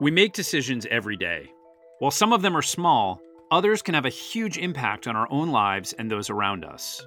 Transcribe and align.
We 0.00 0.10
make 0.10 0.32
decisions 0.32 0.86
every 0.90 1.18
day. 1.18 1.52
While 1.98 2.10
some 2.10 2.32
of 2.32 2.40
them 2.40 2.56
are 2.56 2.62
small, 2.62 3.20
others 3.50 3.82
can 3.82 3.94
have 3.94 4.06
a 4.06 4.08
huge 4.08 4.56
impact 4.56 5.06
on 5.06 5.14
our 5.14 5.30
own 5.30 5.50
lives 5.50 5.92
and 5.92 6.10
those 6.10 6.30
around 6.30 6.64
us. 6.64 7.06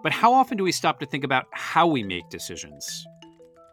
But 0.00 0.12
how 0.12 0.32
often 0.32 0.56
do 0.56 0.62
we 0.62 0.70
stop 0.70 1.00
to 1.00 1.06
think 1.06 1.24
about 1.24 1.46
how 1.50 1.88
we 1.88 2.04
make 2.04 2.28
decisions? 2.30 3.04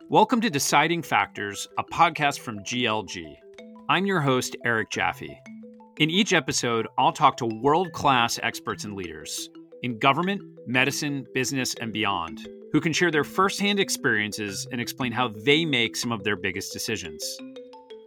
Welcome 0.09 0.41
to 0.41 0.49
Deciding 0.49 1.03
Factors, 1.03 1.67
a 1.77 1.83
podcast 1.83 2.39
from 2.39 2.63
GLG. 2.63 3.35
I'm 3.89 4.07
your 4.07 4.21
host, 4.21 4.55
Eric 4.65 4.89
Jaffe. 4.89 5.39
In 5.99 6.09
each 6.09 6.33
episode, 6.33 6.87
I'll 6.97 7.13
talk 7.13 7.37
to 7.37 7.45
world 7.45 7.91
class 7.91 8.39
experts 8.41 8.85
and 8.85 8.95
leaders 8.95 9.51
in 9.83 9.99
government, 9.99 10.41
medicine, 10.65 11.27
business, 11.35 11.75
and 11.75 11.93
beyond 11.93 12.39
who 12.71 12.81
can 12.81 12.93
share 12.93 13.11
their 13.11 13.23
firsthand 13.23 13.79
experiences 13.79 14.67
and 14.71 14.81
explain 14.81 15.11
how 15.11 15.27
they 15.27 15.63
make 15.63 15.95
some 15.95 16.11
of 16.11 16.23
their 16.23 16.35
biggest 16.35 16.73
decisions. 16.73 17.37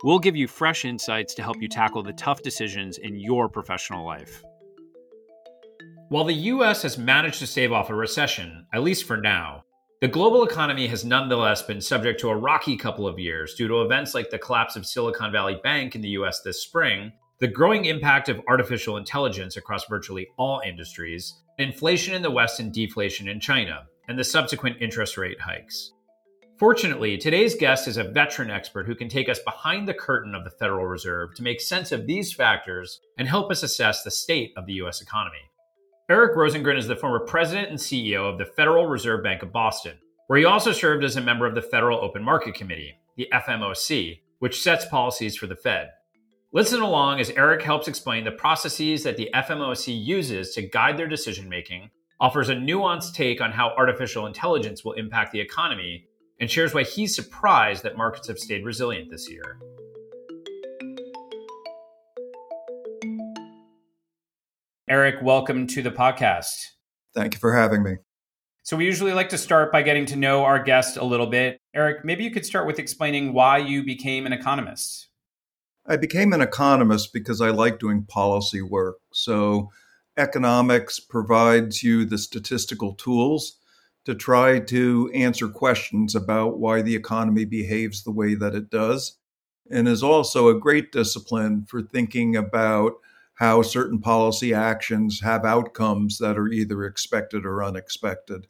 We'll 0.05 0.19
give 0.19 0.37
you 0.37 0.47
fresh 0.47 0.85
insights 0.85 1.33
to 1.33 1.43
help 1.43 1.63
you 1.63 1.67
tackle 1.67 2.03
the 2.03 2.13
tough 2.13 2.43
decisions 2.43 2.99
in 2.99 3.19
your 3.19 3.49
professional 3.49 4.05
life. 4.05 4.45
While 6.11 6.25
the 6.25 6.35
US 6.35 6.83
has 6.83 6.99
managed 6.99 7.39
to 7.39 7.47
stave 7.47 7.73
off 7.73 7.89
a 7.89 7.95
recession, 7.95 8.67
at 8.75 8.83
least 8.83 9.07
for 9.07 9.17
now, 9.17 9.63
the 10.03 10.09
global 10.09 10.45
economy 10.45 10.89
has 10.89 11.07
nonetheless 11.07 11.63
been 11.63 11.81
subject 11.81 12.21
to 12.21 12.29
a 12.29 12.37
rocky 12.37 12.77
couple 12.77 13.09
of 13.09 13.19
years 13.19 13.55
due 13.55 13.67
to 13.67 13.81
events 13.81 14.13
like 14.13 14.29
the 14.29 14.39
collapse 14.39 14.77
of 14.77 14.85
Silicon 14.85 15.33
Valley 15.33 15.59
Bank 15.65 15.95
in 15.95 16.03
the 16.03 16.11
US 16.11 16.43
this 16.43 16.63
spring, 16.63 17.11
the 17.41 17.49
growing 17.49 17.87
impact 17.87 18.29
of 18.29 18.43
artificial 18.47 18.99
intelligence 18.99 19.57
across 19.57 19.87
virtually 19.89 20.29
all 20.37 20.61
industries, 20.61 21.33
inflation 21.57 22.15
in 22.15 22.21
the 22.21 22.31
West 22.31 22.61
and 22.61 22.75
deflation 22.75 23.27
in 23.27 23.41
China, 23.41 23.87
and 24.07 24.19
the 24.19 24.25
subsequent 24.25 24.77
interest 24.83 25.17
rate 25.17 25.41
hikes. 25.41 25.94
Fortunately, 26.65 27.19
today's 27.19 27.55
guest 27.55 27.87
is 27.87 27.99
a 27.99 28.05
veteran 28.05 28.51
expert 28.51 28.87
who 28.87 28.95
can 28.95 29.11
take 29.11 29.29
us 29.29 29.39
behind 29.39 29.87
the 29.87 29.93
curtain 29.93 30.35
of 30.35 30.45
the 30.45 30.51
Federal 30.51 30.87
Reserve 30.87 31.35
to 31.35 31.43
make 31.43 31.61
sense 31.61 31.93
of 31.93 32.07
these 32.07 32.33
factors 32.33 33.03
and 33.19 33.29
help 33.29 33.51
us 33.51 33.63
assess 33.63 34.03
the 34.03 34.11
state 34.11 34.55
of 34.57 34.65
the 34.65 34.73
U.S. 34.73 35.03
economy. 35.03 35.51
Eric 36.09 36.35
Rosengren 36.35 36.79
is 36.79 36.87
the 36.87 36.97
former 36.97 37.21
president 37.21 37.69
and 37.69 37.79
CEO 37.79 38.33
of 38.33 38.39
the 38.39 38.47
Federal 38.47 38.87
Reserve 38.87 39.23
Bank 39.23 39.43
of 39.43 39.53
Boston, 39.53 39.99
where 40.27 40.39
he 40.39 40.47
also 40.47 40.73
served 40.73 41.05
as 41.05 41.17
a 41.17 41.21
member 41.21 41.45
of 41.45 41.55
the 41.55 41.61
Federal 41.61 42.03
Open 42.03 42.25
Market 42.25 42.55
Committee, 42.55 42.95
the 43.19 43.29
FMOC, 43.31 44.21
which 44.39 44.63
sets 44.63 44.87
policies 44.87 45.37
for 45.37 45.47
the 45.47 45.57
Fed. 45.57 45.91
Listen 46.51 46.81
along 46.81 47.21
as 47.21 47.29
Eric 47.29 47.61
helps 47.61 47.89
explain 47.89 48.25
the 48.25 48.31
processes 48.31 49.03
that 49.03 49.19
the 49.19 49.29
FMOC 49.35 50.03
uses 50.03 50.55
to 50.55 50.63
guide 50.63 50.97
their 50.97 51.09
decision 51.09 51.47
making, 51.47 51.91
offers 52.21 52.49
a 52.49 52.55
nuanced 52.55 53.13
take 53.13 53.43
on 53.43 53.53
how 53.53 53.75
artificial 53.77 54.27
intelligence 54.27 54.83
will 54.83 54.93
impact 54.95 55.31
the 55.31 55.41
economy, 55.41 56.07
and 56.41 56.51
shares 56.51 56.75
why 56.75 56.83
he's 56.83 57.15
surprised 57.15 57.83
that 57.83 57.97
markets 57.97 58.29
have 58.29 58.39
stayed 58.39 58.65
resilient 58.65 59.11
this 59.11 59.31
year. 59.31 59.59
Eric, 64.89 65.23
welcome 65.23 65.67
to 65.69 65.83
the 65.83 65.91
podcast. 65.91 66.73
Thank 67.15 67.35
you 67.35 67.41
for 67.41 67.55
having 67.55 67.83
me. 67.83 67.97
So, 68.63 68.77
we 68.77 68.87
usually 68.87 69.13
like 69.13 69.29
to 69.29 69.39
start 69.39 69.71
by 69.71 69.83
getting 69.83 70.07
to 70.07 70.17
know 70.17 70.45
our 70.45 70.63
guest 70.63 70.97
a 70.97 71.05
little 71.05 71.27
bit. 71.27 71.59
Eric, 71.75 72.05
maybe 72.05 72.25
you 72.25 72.31
could 72.31 72.47
start 72.47 72.67
with 72.67 72.79
explaining 72.79 73.33
why 73.33 73.59
you 73.59 73.85
became 73.85 74.27
an 74.27 74.33
economist. 74.33 75.09
I 75.87 75.97
became 75.97 76.33
an 76.33 76.41
economist 76.41 77.13
because 77.13 77.43
I 77.43 77.51
like 77.51 77.79
doing 77.79 78.05
policy 78.05 78.63
work. 78.63 78.97
So, 79.13 79.71
economics 80.17 80.99
provides 80.99 81.83
you 81.83 82.05
the 82.05 82.19
statistical 82.19 82.95
tools 82.95 83.59
to 84.05 84.15
try 84.15 84.59
to 84.59 85.11
answer 85.15 85.49
questions 85.49 86.15
about 86.15 86.59
why 86.59 86.83
the 86.83 86.95
economy 86.95 87.45
behaves 87.45 88.03
the 88.03 88.11
way 88.11 88.35
that 88.35 88.55
it 88.55 88.71
does, 88.71 89.19
and 89.71 89.89
is 89.89 90.03
also 90.03 90.49
a 90.49 90.59
great 90.59 90.93
discipline 90.93 91.65
for 91.69 91.83
thinking 91.83 92.37
about 92.37 92.93
how 93.35 93.63
certain 93.63 93.99
policy 94.01 94.55
actions 94.55 95.21
have 95.21 95.45
outcomes 95.45 96.19
that 96.19 96.39
are 96.39 96.49
either 96.49 96.85
expected 96.85 97.45
or 97.45 97.65
unexpected. 97.65 98.47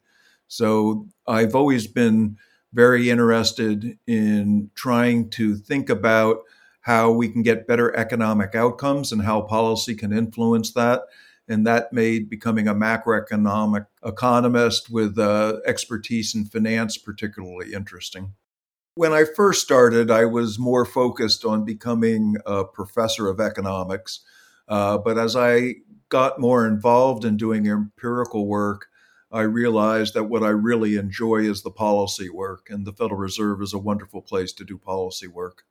So 0.47 1.07
I've 1.25 1.55
always 1.55 1.87
been 1.87 2.37
very 2.73 3.09
interested 3.09 3.97
in 4.05 4.69
trying 4.75 5.29
to 5.31 5.55
think 5.55 5.89
about 5.89 6.39
how 6.81 7.11
we 7.11 7.29
can 7.29 7.41
get 7.41 7.65
better 7.65 7.95
economic 7.95 8.53
outcomes 8.53 9.11
and 9.11 9.21
how 9.21 9.41
policy 9.41 9.95
can 9.95 10.13
influence 10.13 10.73
that 10.73 11.01
and 11.47 11.65
that 11.67 11.93
made 11.93 12.29
becoming 12.29 12.67
a 12.67 12.73
macroeconomic 12.73 13.85
economist 14.03 14.89
with 14.89 15.17
uh, 15.17 15.57
expertise 15.65 16.33
in 16.33 16.45
finance 16.45 16.97
particularly 16.97 17.73
interesting. 17.73 18.33
When 18.95 19.11
I 19.11 19.25
first 19.25 19.61
started, 19.61 20.09
I 20.09 20.25
was 20.25 20.57
more 20.57 20.85
focused 20.85 21.43
on 21.43 21.65
becoming 21.65 22.37
a 22.45 22.63
professor 22.63 23.27
of 23.27 23.39
economics. 23.39 24.21
Uh, 24.67 24.97
but 24.97 25.17
as 25.17 25.35
I 25.35 25.75
got 26.09 26.39
more 26.39 26.65
involved 26.65 27.25
in 27.25 27.37
doing 27.37 27.67
empirical 27.67 28.47
work, 28.47 28.87
I 29.31 29.41
realized 29.41 30.13
that 30.13 30.25
what 30.25 30.43
I 30.43 30.49
really 30.49 30.95
enjoy 30.95 31.41
is 31.41 31.61
the 31.61 31.71
policy 31.71 32.29
work, 32.29 32.67
and 32.69 32.85
the 32.85 32.93
Federal 32.93 33.19
Reserve 33.19 33.61
is 33.61 33.73
a 33.73 33.77
wonderful 33.77 34.21
place 34.21 34.53
to 34.53 34.63
do 34.63 34.77
policy 34.77 35.27
work. 35.27 35.63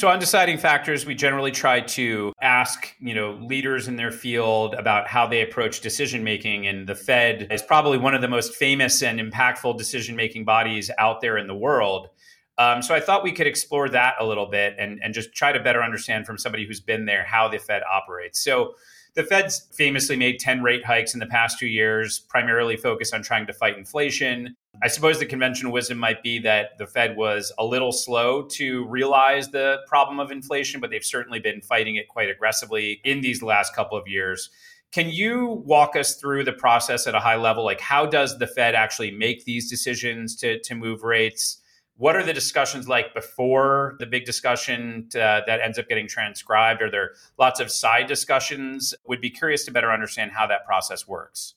So 0.00 0.08
on 0.08 0.18
deciding 0.18 0.56
factors, 0.56 1.04
we 1.04 1.14
generally 1.14 1.50
try 1.50 1.82
to 1.82 2.32
ask, 2.40 2.96
you 3.00 3.14
know, 3.14 3.32
leaders 3.32 3.86
in 3.86 3.96
their 3.96 4.10
field 4.10 4.72
about 4.72 5.06
how 5.06 5.26
they 5.26 5.42
approach 5.42 5.82
decision 5.82 6.24
making 6.24 6.66
and 6.66 6.88
the 6.88 6.94
Fed 6.94 7.48
is 7.50 7.60
probably 7.60 7.98
one 7.98 8.14
of 8.14 8.22
the 8.22 8.28
most 8.28 8.54
famous 8.54 9.02
and 9.02 9.20
impactful 9.20 9.76
decision 9.76 10.16
making 10.16 10.46
bodies 10.46 10.90
out 10.96 11.20
there 11.20 11.36
in 11.36 11.46
the 11.46 11.54
world. 11.54 12.08
Um, 12.56 12.80
so 12.80 12.94
I 12.94 13.00
thought 13.00 13.22
we 13.22 13.32
could 13.32 13.46
explore 13.46 13.90
that 13.90 14.14
a 14.18 14.24
little 14.24 14.46
bit 14.46 14.74
and, 14.78 14.98
and 15.04 15.12
just 15.12 15.34
try 15.34 15.52
to 15.52 15.60
better 15.62 15.82
understand 15.82 16.24
from 16.24 16.38
somebody 16.38 16.66
who's 16.66 16.80
been 16.80 17.04
there 17.04 17.22
how 17.22 17.48
the 17.48 17.58
Fed 17.58 17.82
operates. 17.82 18.42
So 18.42 18.76
the 19.14 19.24
Fed's 19.24 19.68
famously 19.72 20.16
made 20.16 20.38
10 20.38 20.62
rate 20.62 20.84
hikes 20.84 21.14
in 21.14 21.20
the 21.20 21.26
past 21.26 21.58
two 21.58 21.66
years, 21.66 22.18
primarily 22.18 22.76
focused 22.76 23.14
on 23.14 23.22
trying 23.22 23.46
to 23.46 23.52
fight 23.52 23.76
inflation. 23.76 24.54
I 24.82 24.88
suppose 24.88 25.18
the 25.18 25.26
conventional 25.26 25.72
wisdom 25.72 25.98
might 25.98 26.22
be 26.22 26.38
that 26.40 26.78
the 26.78 26.86
Fed 26.86 27.16
was 27.16 27.52
a 27.58 27.64
little 27.64 27.92
slow 27.92 28.42
to 28.42 28.86
realize 28.86 29.48
the 29.48 29.78
problem 29.86 30.20
of 30.20 30.30
inflation, 30.30 30.80
but 30.80 30.90
they've 30.90 31.04
certainly 31.04 31.40
been 31.40 31.60
fighting 31.60 31.96
it 31.96 32.08
quite 32.08 32.30
aggressively 32.30 33.00
in 33.04 33.20
these 33.20 33.42
last 33.42 33.74
couple 33.74 33.98
of 33.98 34.06
years. 34.06 34.50
Can 34.92 35.08
you 35.08 35.62
walk 35.64 35.94
us 35.94 36.16
through 36.16 36.44
the 36.44 36.52
process 36.52 37.06
at 37.06 37.14
a 37.14 37.20
high 37.20 37.36
level? 37.36 37.64
Like, 37.64 37.80
how 37.80 38.06
does 38.06 38.38
the 38.38 38.46
Fed 38.46 38.74
actually 38.74 39.12
make 39.12 39.44
these 39.44 39.70
decisions 39.70 40.34
to, 40.36 40.58
to 40.60 40.74
move 40.74 41.02
rates? 41.02 41.59
What 42.00 42.16
are 42.16 42.22
the 42.22 42.32
discussions 42.32 42.88
like 42.88 43.12
before 43.12 43.96
the 43.98 44.06
big 44.06 44.24
discussion 44.24 45.10
uh, 45.14 45.42
that 45.46 45.60
ends 45.62 45.78
up 45.78 45.86
getting 45.86 46.08
transcribed? 46.08 46.80
Are 46.80 46.90
there 46.90 47.10
lots 47.38 47.60
of 47.60 47.70
side 47.70 48.06
discussions? 48.06 48.94
Would 49.06 49.20
be 49.20 49.28
curious 49.28 49.66
to 49.66 49.70
better 49.70 49.92
understand 49.92 50.32
how 50.32 50.46
that 50.46 50.64
process 50.64 51.06
works. 51.06 51.56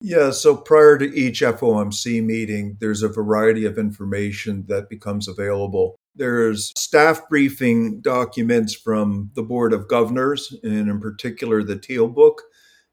Yeah, 0.00 0.30
so 0.30 0.56
prior 0.56 0.98
to 0.98 1.12
each 1.16 1.40
FOMC 1.40 2.22
meeting, 2.22 2.76
there's 2.78 3.02
a 3.02 3.08
variety 3.08 3.64
of 3.64 3.76
information 3.76 4.66
that 4.68 4.88
becomes 4.88 5.26
available. 5.26 5.96
There's 6.14 6.72
staff 6.78 7.28
briefing 7.28 8.02
documents 8.02 8.72
from 8.72 9.32
the 9.34 9.42
Board 9.42 9.72
of 9.72 9.88
Governors, 9.88 10.56
and 10.62 10.88
in 10.88 11.00
particular, 11.00 11.64
the 11.64 11.76
Teal 11.76 12.06
Book 12.06 12.42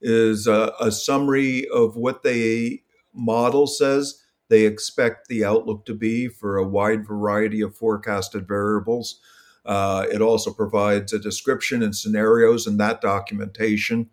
is 0.02 0.48
a, 0.48 0.74
a 0.80 0.92
summary 0.92 1.68
of 1.70 1.96
what 1.96 2.24
the 2.24 2.82
model 3.14 3.68
says 3.68 4.24
they 4.50 4.66
expect 4.66 5.28
the 5.28 5.44
outlook 5.44 5.86
to 5.86 5.94
be 5.94 6.28
for 6.28 6.58
a 6.58 6.68
wide 6.68 7.06
variety 7.08 7.62
of 7.62 7.76
forecasted 7.76 8.48
variables. 8.48 9.20
Uh, 9.66 10.06
it 10.12 10.22
also 10.22 10.54
provides 10.54 11.12
a 11.12 11.20
description 11.20 11.84
and 11.84 11.96
scenarios 11.96 12.66
in 12.68 12.78
that 12.78 13.02
documentation. 13.02 14.10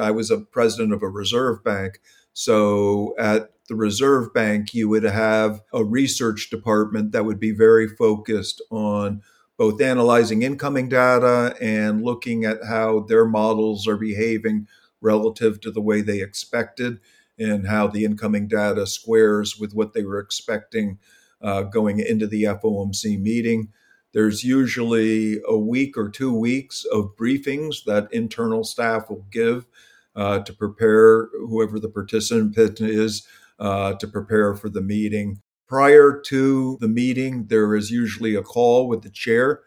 I 0.00 0.10
was 0.10 0.30
a 0.30 0.38
president 0.38 0.92
of 0.92 1.02
a 1.02 1.08
reserve 1.08 1.62
bank. 1.62 2.00
So 2.32 3.14
at 3.18 3.52
the 3.68 3.76
reserve 3.76 4.34
bank, 4.34 4.74
you 4.74 4.88
would 4.88 5.04
have 5.04 5.62
a 5.72 5.84
research 5.84 6.50
department 6.50 7.12
that 7.12 7.24
would 7.24 7.40
be 7.40 7.52
very 7.52 7.88
focused 7.88 8.60
on 8.70 9.22
both 9.56 9.80
analyzing 9.80 10.42
incoming 10.42 10.88
data 10.88 11.56
and 11.60 12.02
looking 12.02 12.44
at 12.44 12.64
how 12.64 13.00
their 13.00 13.24
models 13.24 13.88
are 13.88 13.96
behaving 13.96 14.68
relative 15.00 15.60
to 15.60 15.70
the 15.70 15.80
way 15.80 16.00
they 16.00 16.20
expected 16.20 17.00
and 17.38 17.66
how 17.66 17.86
the 17.86 18.04
incoming 18.04 18.48
data 18.48 18.86
squares 18.86 19.58
with 19.58 19.74
what 19.74 19.92
they 19.92 20.04
were 20.04 20.18
expecting 20.18 20.98
uh, 21.42 21.62
going 21.62 22.00
into 22.00 22.26
the 22.26 22.44
FOMC 22.44 23.20
meeting. 23.20 23.68
There's 24.12 24.42
usually 24.42 25.40
a 25.46 25.58
week 25.58 25.98
or 25.98 26.08
two 26.08 26.32
weeks 26.32 26.84
of 26.90 27.16
briefings 27.16 27.84
that 27.84 28.12
internal 28.12 28.64
staff 28.64 29.10
will 29.10 29.26
give 29.30 29.66
uh, 30.14 30.38
to 30.40 30.52
prepare 30.52 31.28
whoever 31.46 31.78
the 31.78 31.90
participant 31.90 32.80
is 32.80 33.26
uh, 33.58 33.94
to 33.94 34.08
prepare 34.08 34.54
for 34.54 34.70
the 34.70 34.80
meeting. 34.80 35.42
Prior 35.68 36.20
to 36.26 36.78
the 36.80 36.88
meeting, 36.88 37.46
there 37.48 37.74
is 37.74 37.90
usually 37.90 38.34
a 38.34 38.42
call 38.42 38.88
with 38.88 39.02
the 39.02 39.10
chair 39.10 39.60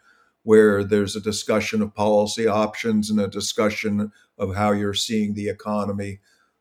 where 0.43 0.83
there's 0.83 1.15
a 1.15 1.21
discussion 1.21 1.81
of 1.81 1.93
policy 1.93 2.47
options 2.47 3.09
and 3.09 3.19
a 3.19 3.27
discussion 3.27 4.11
of 4.37 4.55
how 4.55 4.71
you're 4.71 4.93
seeing 4.93 5.33
the 5.33 5.49
economy 5.49 6.19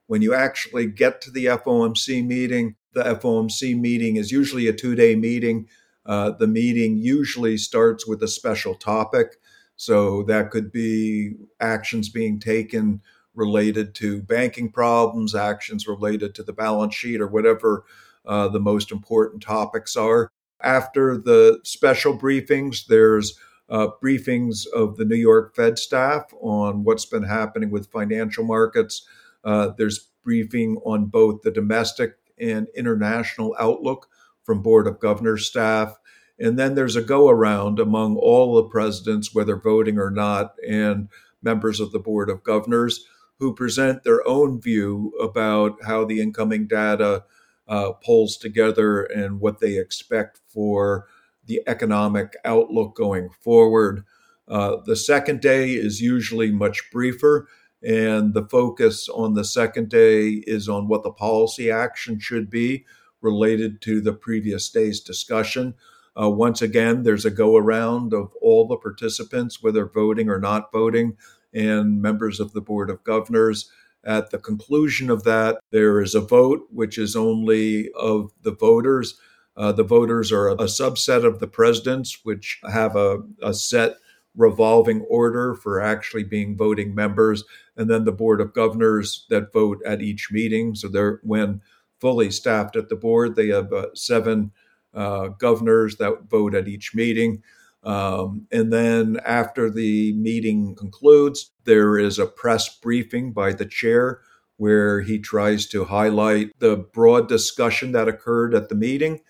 when 0.08 0.22
you 0.22 0.34
actually 0.34 0.86
get 0.86 1.20
to 1.20 1.30
the 1.30 1.44
FOMC 1.44 2.26
meeting, 2.26 2.74
the 2.94 3.04
FOMC 3.04 3.78
meeting 3.78 4.16
is 4.16 4.32
usually 4.32 4.66
a 4.66 4.72
two 4.72 4.96
day 4.96 5.14
meeting. 5.14 5.68
Uh, 6.04 6.30
the 6.30 6.46
meeting 6.46 6.96
usually 6.96 7.56
starts 7.56 8.06
with 8.06 8.22
a 8.22 8.28
special 8.28 8.74
topic. 8.74 9.36
So 9.76 10.24
that 10.24 10.50
could 10.50 10.72
be 10.72 11.34
actions 11.60 12.08
being 12.08 12.40
taken 12.40 13.02
related 13.34 13.94
to 13.96 14.22
banking 14.22 14.72
problems, 14.72 15.34
actions 15.34 15.86
related 15.86 16.34
to 16.34 16.42
the 16.42 16.54
balance 16.54 16.94
sheet, 16.94 17.20
or 17.20 17.28
whatever 17.28 17.84
uh, 18.26 18.48
the 18.48 18.58
most 18.58 18.90
important 18.90 19.42
topics 19.42 19.94
are. 19.94 20.32
After 20.60 21.16
the 21.16 21.60
special 21.62 22.18
briefings, 22.18 22.86
there's 22.86 23.38
uh, 23.68 23.88
briefings 24.02 24.66
of 24.74 24.96
the 24.96 25.04
New 25.04 25.16
York 25.16 25.54
Fed 25.54 25.78
staff 25.78 26.32
on 26.40 26.82
what's 26.82 27.04
been 27.04 27.22
happening 27.22 27.70
with 27.70 27.92
financial 27.92 28.44
markets. 28.44 29.06
Uh, 29.44 29.70
there's 29.76 30.08
briefing 30.24 30.78
on 30.84 31.06
both 31.06 31.42
the 31.42 31.50
domestic 31.50 32.14
and 32.40 32.68
international 32.76 33.54
outlook 33.58 34.08
from 34.42 34.62
Board 34.62 34.86
of 34.86 35.00
Governors 35.00 35.46
staff. 35.46 35.96
And 36.38 36.58
then 36.58 36.74
there's 36.74 36.96
a 36.96 37.02
go 37.02 37.28
around 37.28 37.80
among 37.80 38.16
all 38.16 38.54
the 38.54 38.68
presidents, 38.68 39.34
whether 39.34 39.56
voting 39.56 39.98
or 39.98 40.10
not, 40.10 40.54
and 40.66 41.08
members 41.42 41.80
of 41.80 41.92
the 41.92 41.98
Board 41.98 42.30
of 42.30 42.44
Governors 42.44 43.04
who 43.38 43.54
present 43.54 44.02
their 44.02 44.26
own 44.26 44.60
view 44.60 45.12
about 45.20 45.76
how 45.84 46.04
the 46.04 46.20
incoming 46.20 46.66
data 46.66 47.24
uh, 47.68 47.92
pulls 47.92 48.36
together 48.36 49.02
and 49.02 49.40
what 49.40 49.60
they 49.60 49.78
expect 49.78 50.40
for 50.48 51.06
the 51.46 51.62
economic 51.66 52.34
outlook 52.44 52.96
going 52.96 53.28
forward. 53.40 54.04
Uh, 54.48 54.76
the 54.86 54.96
second 54.96 55.40
day 55.40 55.72
is 55.72 56.00
usually 56.00 56.50
much 56.50 56.90
briefer, 56.90 57.46
and 57.82 58.34
the 58.34 58.44
focus 58.44 59.08
on 59.08 59.34
the 59.34 59.44
second 59.44 59.88
day 59.88 60.42
is 60.46 60.68
on 60.68 60.88
what 60.88 61.02
the 61.02 61.12
policy 61.12 61.70
action 61.70 62.18
should 62.18 62.50
be 62.50 62.84
related 63.20 63.80
to 63.82 64.00
the 64.00 64.12
previous 64.12 64.68
day's 64.70 65.00
discussion. 65.00 65.74
Uh, 66.20 66.28
once 66.28 66.60
again, 66.60 67.04
there's 67.04 67.24
a 67.24 67.30
go 67.30 67.56
around 67.56 68.12
of 68.12 68.32
all 68.42 68.66
the 68.66 68.76
participants, 68.76 69.62
whether 69.62 69.86
voting 69.86 70.28
or 70.28 70.40
not 70.40 70.72
voting, 70.72 71.16
and 71.54 72.02
members 72.02 72.40
of 72.40 72.52
the 72.52 72.60
Board 72.60 72.90
of 72.90 73.04
Governors. 73.04 73.70
At 74.04 74.30
the 74.30 74.38
conclusion 74.38 75.10
of 75.10 75.24
that, 75.24 75.58
there 75.70 76.00
is 76.00 76.14
a 76.14 76.20
vote, 76.20 76.66
which 76.70 76.98
is 76.98 77.14
only 77.14 77.90
of 77.92 78.32
the 78.42 78.52
voters. 78.52 79.18
Uh, 79.56 79.72
the 79.72 79.84
voters 79.84 80.30
are 80.32 80.48
a, 80.48 80.56
subset 80.56 81.24
of 81.24 81.40
the 81.40 81.48
presidents, 81.48 82.20
which 82.22 82.60
have 82.70 82.96
a, 82.96 83.18
a 83.42 83.52
set 83.52 83.96
revolving 84.38 85.02
order 85.10 85.54
for 85.54 85.80
actually 85.80 86.24
being 86.24 86.56
voting 86.56 86.94
members, 86.94 87.44
and 87.76 87.90
then 87.90 88.04
the 88.04 88.12
Board 88.12 88.40
of 88.40 88.54
Governors 88.54 89.26
that 89.28 89.52
vote 89.52 89.82
at 89.84 90.00
each 90.00 90.28
meeting. 90.30 90.74
So 90.74 90.88
they're 90.88 91.20
when 91.22 91.60
fully 92.00 92.30
staffed 92.30 92.76
at 92.76 92.88
the 92.88 92.96
board, 92.96 93.34
they 93.34 93.48
have 93.48 93.72
uh, 93.72 93.88
seven 93.94 94.52
uh, 94.94 95.28
governors 95.28 95.96
that 95.96 96.30
vote 96.30 96.54
at 96.54 96.68
each 96.68 96.94
meeting. 96.94 97.42
Um, 97.82 98.46
and 98.50 98.72
then 98.72 99.18
after 99.24 99.70
the 99.70 100.12
meeting 100.14 100.74
concludes, 100.76 101.50
there 101.64 101.98
is 101.98 102.18
a 102.18 102.26
press 102.26 102.68
briefing 102.78 103.32
by 103.32 103.52
the 103.52 103.66
chair 103.66 104.20
where 104.56 105.00
he 105.00 105.18
tries 105.18 105.66
to 105.68 105.84
highlight 105.84 106.50
the 106.58 106.76
broad 106.76 107.28
discussion 107.28 107.92
that 107.92 108.08
occurred 108.08 108.54
at 108.54 108.68
the 108.68 108.74
meeting 108.74 109.20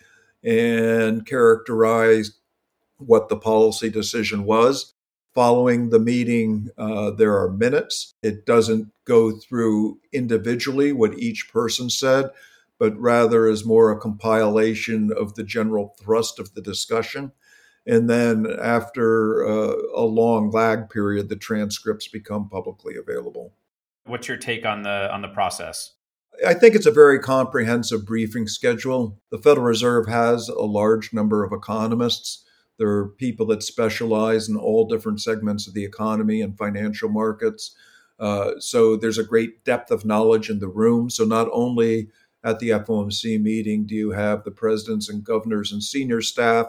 and 0.42 1.26
characterize 1.26 2.32
what 2.96 3.28
the 3.28 3.36
policy 3.36 3.90
decision 3.90 4.44
was. 4.44 4.94
Following 5.34 5.90
the 5.90 6.00
meeting, 6.00 6.70
uh, 6.76 7.10
there 7.10 7.38
are 7.38 7.50
minutes. 7.50 8.12
It 8.22 8.44
doesn't 8.44 8.90
go 9.04 9.32
through 9.32 10.00
individually 10.12 10.92
what 10.92 11.18
each 11.18 11.52
person 11.52 11.90
said, 11.90 12.30
but 12.78 12.98
rather 12.98 13.46
is 13.46 13.64
more 13.64 13.90
a 13.90 13.98
compilation 13.98 15.10
of 15.16 15.34
the 15.34 15.44
general 15.44 15.94
thrust 16.00 16.38
of 16.38 16.54
the 16.54 16.62
discussion. 16.62 17.32
And 17.86 18.10
then 18.10 18.46
after 18.60 19.46
uh, 19.46 19.74
a 19.94 20.02
long 20.02 20.50
lag 20.50 20.90
period, 20.90 21.28
the 21.28 21.36
transcripts 21.36 22.08
become 22.08 22.48
publicly 22.48 22.96
available. 22.96 23.54
What's 24.04 24.28
your 24.28 24.36
take 24.36 24.66
on 24.66 24.82
the 24.82 25.12
on 25.12 25.22
the 25.22 25.28
process? 25.28 25.94
I 26.46 26.54
think 26.54 26.74
it's 26.74 26.86
a 26.86 26.92
very 26.92 27.18
comprehensive 27.18 28.06
briefing 28.06 28.46
schedule. 28.46 29.18
The 29.30 29.38
Federal 29.38 29.66
Reserve 29.66 30.06
has 30.06 30.48
a 30.48 30.62
large 30.62 31.12
number 31.12 31.44
of 31.44 31.52
economists. 31.52 32.44
There 32.78 32.88
are 32.88 33.08
people 33.08 33.46
that 33.46 33.62
specialize 33.62 34.48
in 34.48 34.56
all 34.56 34.86
different 34.86 35.20
segments 35.20 35.66
of 35.66 35.74
the 35.74 35.84
economy 35.84 36.40
and 36.40 36.56
financial 36.56 37.08
markets. 37.08 37.74
Uh, 38.18 38.52
so 38.58 38.96
there's 38.96 39.18
a 39.18 39.24
great 39.24 39.64
depth 39.64 39.90
of 39.90 40.04
knowledge 40.04 40.50
in 40.50 40.58
the 40.58 40.68
room. 40.68 41.10
So 41.10 41.24
not 41.24 41.48
only 41.52 42.08
at 42.44 42.60
the 42.60 42.70
FOMC 42.70 43.40
meeting 43.40 43.86
do 43.86 43.94
you 43.94 44.12
have 44.12 44.44
the 44.44 44.50
presidents 44.50 45.08
and 45.08 45.24
governors 45.24 45.72
and 45.72 45.82
senior 45.82 46.20
staff, 46.22 46.66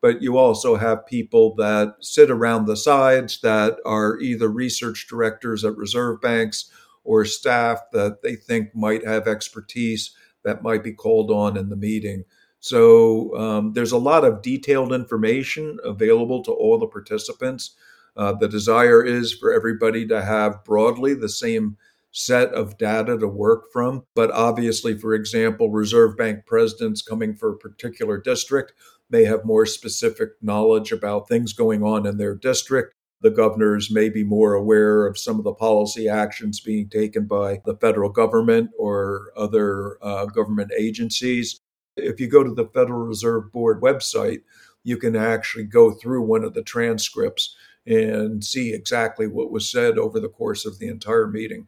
but 0.00 0.20
you 0.20 0.36
also 0.36 0.76
have 0.76 1.06
people 1.06 1.54
that 1.54 1.94
sit 2.00 2.30
around 2.30 2.66
the 2.66 2.76
sides 2.76 3.40
that 3.42 3.76
are 3.86 4.18
either 4.18 4.48
research 4.48 5.06
directors 5.08 5.64
at 5.64 5.76
reserve 5.76 6.20
banks 6.20 6.70
or 7.04 7.24
staff 7.24 7.78
that 7.92 8.22
they 8.22 8.34
think 8.34 8.74
might 8.74 9.06
have 9.06 9.28
expertise 9.28 10.14
that 10.44 10.62
might 10.62 10.82
be 10.82 10.92
called 10.92 11.30
on 11.30 11.56
in 11.56 11.68
the 11.68 11.76
meeting. 11.76 12.24
So 12.62 13.36
um, 13.36 13.72
there's 13.72 13.90
a 13.90 13.98
lot 13.98 14.24
of 14.24 14.40
detailed 14.40 14.92
information 14.92 15.80
available 15.82 16.44
to 16.44 16.52
all 16.52 16.78
the 16.78 16.86
participants. 16.86 17.74
Uh, 18.16 18.34
the 18.34 18.46
desire 18.46 19.04
is 19.04 19.32
for 19.32 19.52
everybody 19.52 20.06
to 20.06 20.22
have 20.22 20.62
broadly 20.62 21.12
the 21.12 21.28
same 21.28 21.76
set 22.12 22.50
of 22.50 22.78
data 22.78 23.18
to 23.18 23.26
work 23.26 23.64
from. 23.72 24.04
But 24.14 24.30
obviously, 24.30 24.96
for 24.96 25.12
example, 25.12 25.70
Reserve 25.70 26.16
Bank 26.16 26.46
presidents 26.46 27.02
coming 27.02 27.34
for 27.34 27.50
a 27.50 27.58
particular 27.58 28.16
district 28.16 28.74
may 29.10 29.24
have 29.24 29.44
more 29.44 29.66
specific 29.66 30.30
knowledge 30.40 30.92
about 30.92 31.26
things 31.26 31.52
going 31.52 31.82
on 31.82 32.06
in 32.06 32.16
their 32.16 32.36
district. 32.36 32.94
The 33.22 33.30
governors 33.30 33.90
may 33.90 34.08
be 34.08 34.22
more 34.22 34.54
aware 34.54 35.04
of 35.04 35.18
some 35.18 35.38
of 35.38 35.44
the 35.44 35.52
policy 35.52 36.08
actions 36.08 36.60
being 36.60 36.88
taken 36.88 37.26
by 37.26 37.60
the 37.64 37.76
federal 37.76 38.10
government 38.10 38.70
or 38.78 39.32
other 39.36 39.98
uh, 40.00 40.26
government 40.26 40.70
agencies. 40.78 41.60
If 41.96 42.20
you 42.20 42.28
go 42.28 42.42
to 42.42 42.54
the 42.54 42.66
Federal 42.66 43.04
Reserve 43.06 43.52
Board 43.52 43.80
website, 43.80 44.42
you 44.84 44.96
can 44.96 45.16
actually 45.16 45.64
go 45.64 45.92
through 45.92 46.22
one 46.22 46.44
of 46.44 46.54
the 46.54 46.62
transcripts 46.62 47.54
and 47.86 48.44
see 48.44 48.72
exactly 48.72 49.26
what 49.26 49.50
was 49.50 49.70
said 49.70 49.98
over 49.98 50.20
the 50.20 50.28
course 50.28 50.64
of 50.64 50.78
the 50.78 50.88
entire 50.88 51.26
meeting. 51.26 51.66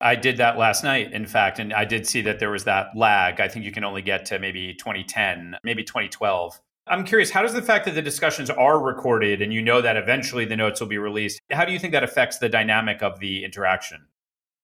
I 0.00 0.14
did 0.14 0.38
that 0.38 0.56
last 0.56 0.82
night, 0.82 1.12
in 1.12 1.26
fact, 1.26 1.58
and 1.58 1.74
I 1.74 1.84
did 1.84 2.06
see 2.06 2.22
that 2.22 2.38
there 2.38 2.50
was 2.50 2.64
that 2.64 2.96
lag. 2.96 3.38
I 3.38 3.48
think 3.48 3.64
you 3.64 3.72
can 3.72 3.84
only 3.84 4.02
get 4.02 4.24
to 4.26 4.38
maybe 4.38 4.74
2010, 4.74 5.56
maybe 5.62 5.84
2012. 5.84 6.60
I'm 6.86 7.04
curious, 7.04 7.30
how 7.30 7.42
does 7.42 7.52
the 7.52 7.62
fact 7.62 7.84
that 7.84 7.94
the 7.94 8.02
discussions 8.02 8.50
are 8.50 8.82
recorded 8.82 9.42
and 9.42 9.52
you 9.52 9.62
know 9.62 9.82
that 9.82 9.96
eventually 9.96 10.46
the 10.46 10.56
notes 10.56 10.80
will 10.80 10.88
be 10.88 10.98
released, 10.98 11.40
how 11.52 11.64
do 11.64 11.72
you 11.72 11.78
think 11.78 11.92
that 11.92 12.02
affects 12.02 12.38
the 12.38 12.48
dynamic 12.48 13.02
of 13.02 13.20
the 13.20 13.44
interaction? 13.44 14.06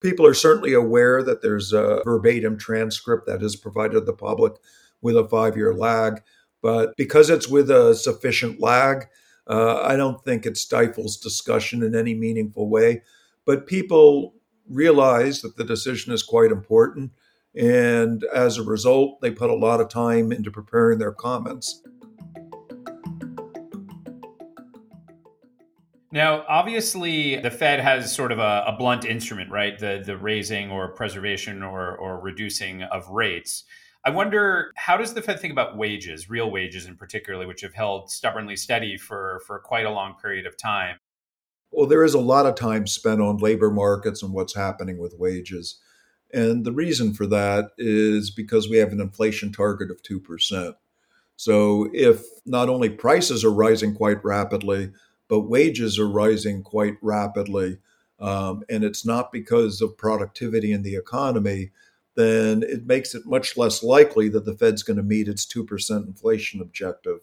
People 0.00 0.26
are 0.26 0.34
certainly 0.34 0.72
aware 0.74 1.22
that 1.22 1.42
there's 1.42 1.72
a 1.72 2.02
verbatim 2.04 2.58
transcript 2.58 3.26
that 3.26 3.42
is 3.42 3.56
provided 3.56 3.94
to 3.94 4.00
the 4.00 4.12
public 4.12 4.54
with 5.00 5.16
a 5.16 5.28
five 5.28 5.56
year 5.56 5.74
lag. 5.74 6.22
But 6.62 6.96
because 6.96 7.30
it's 7.30 7.48
with 7.48 7.70
a 7.70 7.94
sufficient 7.94 8.60
lag, 8.60 9.06
uh, 9.46 9.80
I 9.82 9.96
don't 9.96 10.22
think 10.24 10.44
it 10.44 10.56
stifles 10.56 11.16
discussion 11.16 11.82
in 11.82 11.94
any 11.94 12.14
meaningful 12.14 12.68
way. 12.68 13.02
But 13.44 13.66
people 13.66 14.34
realize 14.68 15.42
that 15.42 15.56
the 15.56 15.64
decision 15.64 16.12
is 16.12 16.22
quite 16.22 16.50
important. 16.50 17.12
And 17.54 18.24
as 18.34 18.58
a 18.58 18.62
result, 18.62 19.20
they 19.20 19.30
put 19.30 19.50
a 19.50 19.54
lot 19.54 19.80
of 19.80 19.88
time 19.88 20.32
into 20.32 20.50
preparing 20.50 20.98
their 20.98 21.12
comments. 21.12 21.82
Now, 26.12 26.44
obviously, 26.48 27.36
the 27.36 27.50
Fed 27.50 27.80
has 27.80 28.14
sort 28.14 28.30
of 28.30 28.38
a, 28.38 28.64
a, 28.68 28.76
blunt 28.78 29.04
instrument, 29.04 29.50
right? 29.50 29.76
The 29.78 30.02
the 30.04 30.16
raising 30.16 30.70
or 30.70 30.88
preservation 30.88 31.62
or 31.62 31.96
or 31.96 32.20
reducing 32.20 32.82
of 32.82 33.08
rates. 33.08 33.64
I 34.04 34.10
wonder 34.10 34.70
how 34.76 34.96
does 34.96 35.14
the 35.14 35.22
Fed 35.22 35.40
think 35.40 35.52
about 35.52 35.76
wages, 35.76 36.30
real 36.30 36.48
wages 36.48 36.86
in 36.86 36.96
particularly, 36.96 37.46
which 37.46 37.62
have 37.62 37.75
held 37.75 38.10
stubbornly 38.10 38.54
steady 38.54 38.96
for 38.96 39.42
for 39.46 39.58
quite 39.58 39.84
a 39.84 39.90
long 39.90 40.14
period 40.20 40.46
of 40.46 40.56
time. 40.56 40.98
Well, 41.72 41.86
there 41.86 42.04
is 42.04 42.14
a 42.14 42.20
lot 42.20 42.46
of 42.46 42.54
time 42.54 42.86
spent 42.86 43.20
on 43.20 43.38
labor 43.38 43.70
markets 43.70 44.22
and 44.22 44.32
what's 44.32 44.54
happening 44.54 44.98
with 44.98 45.14
wages. 45.18 45.80
And 46.32 46.64
the 46.64 46.72
reason 46.72 47.14
for 47.14 47.26
that 47.26 47.70
is 47.78 48.30
because 48.30 48.68
we 48.68 48.78
have 48.78 48.92
an 48.92 49.00
inflation 49.00 49.52
target 49.52 49.90
of 49.90 50.02
2%. 50.02 50.75
So 51.36 51.88
if 51.92 52.25
not 52.46 52.68
only 52.68 52.88
prices 52.88 53.44
are 53.44 53.52
rising 53.52 53.94
quite 53.94 54.25
rapidly, 54.25 54.92
but 55.28 55.40
wages 55.40 55.99
are 55.99 56.09
rising 56.09 56.62
quite 56.62 56.97
rapidly, 57.02 57.78
um, 58.21 58.62
and 58.68 58.85
it's 58.85 59.04
not 59.04 59.33
because 59.33 59.80
of 59.80 59.99
productivity 59.99 60.73
in 60.73 60.83
the 60.83 60.97
economy, 60.97 61.71
then 62.14 62.62
it 62.62 62.87
makes 62.87 63.14
it 63.14 63.26
much 63.26 63.56
less 63.56 63.83
likely 63.83 64.28
that 64.30 64.45
the 64.45 64.54
Fed's 64.54 64.83
going 64.83 64.97
to 64.97 65.02
meet 65.02 65.28
its 65.28 65.47
2% 65.47 66.06
inflation 66.06 66.61
objective. 66.61 67.21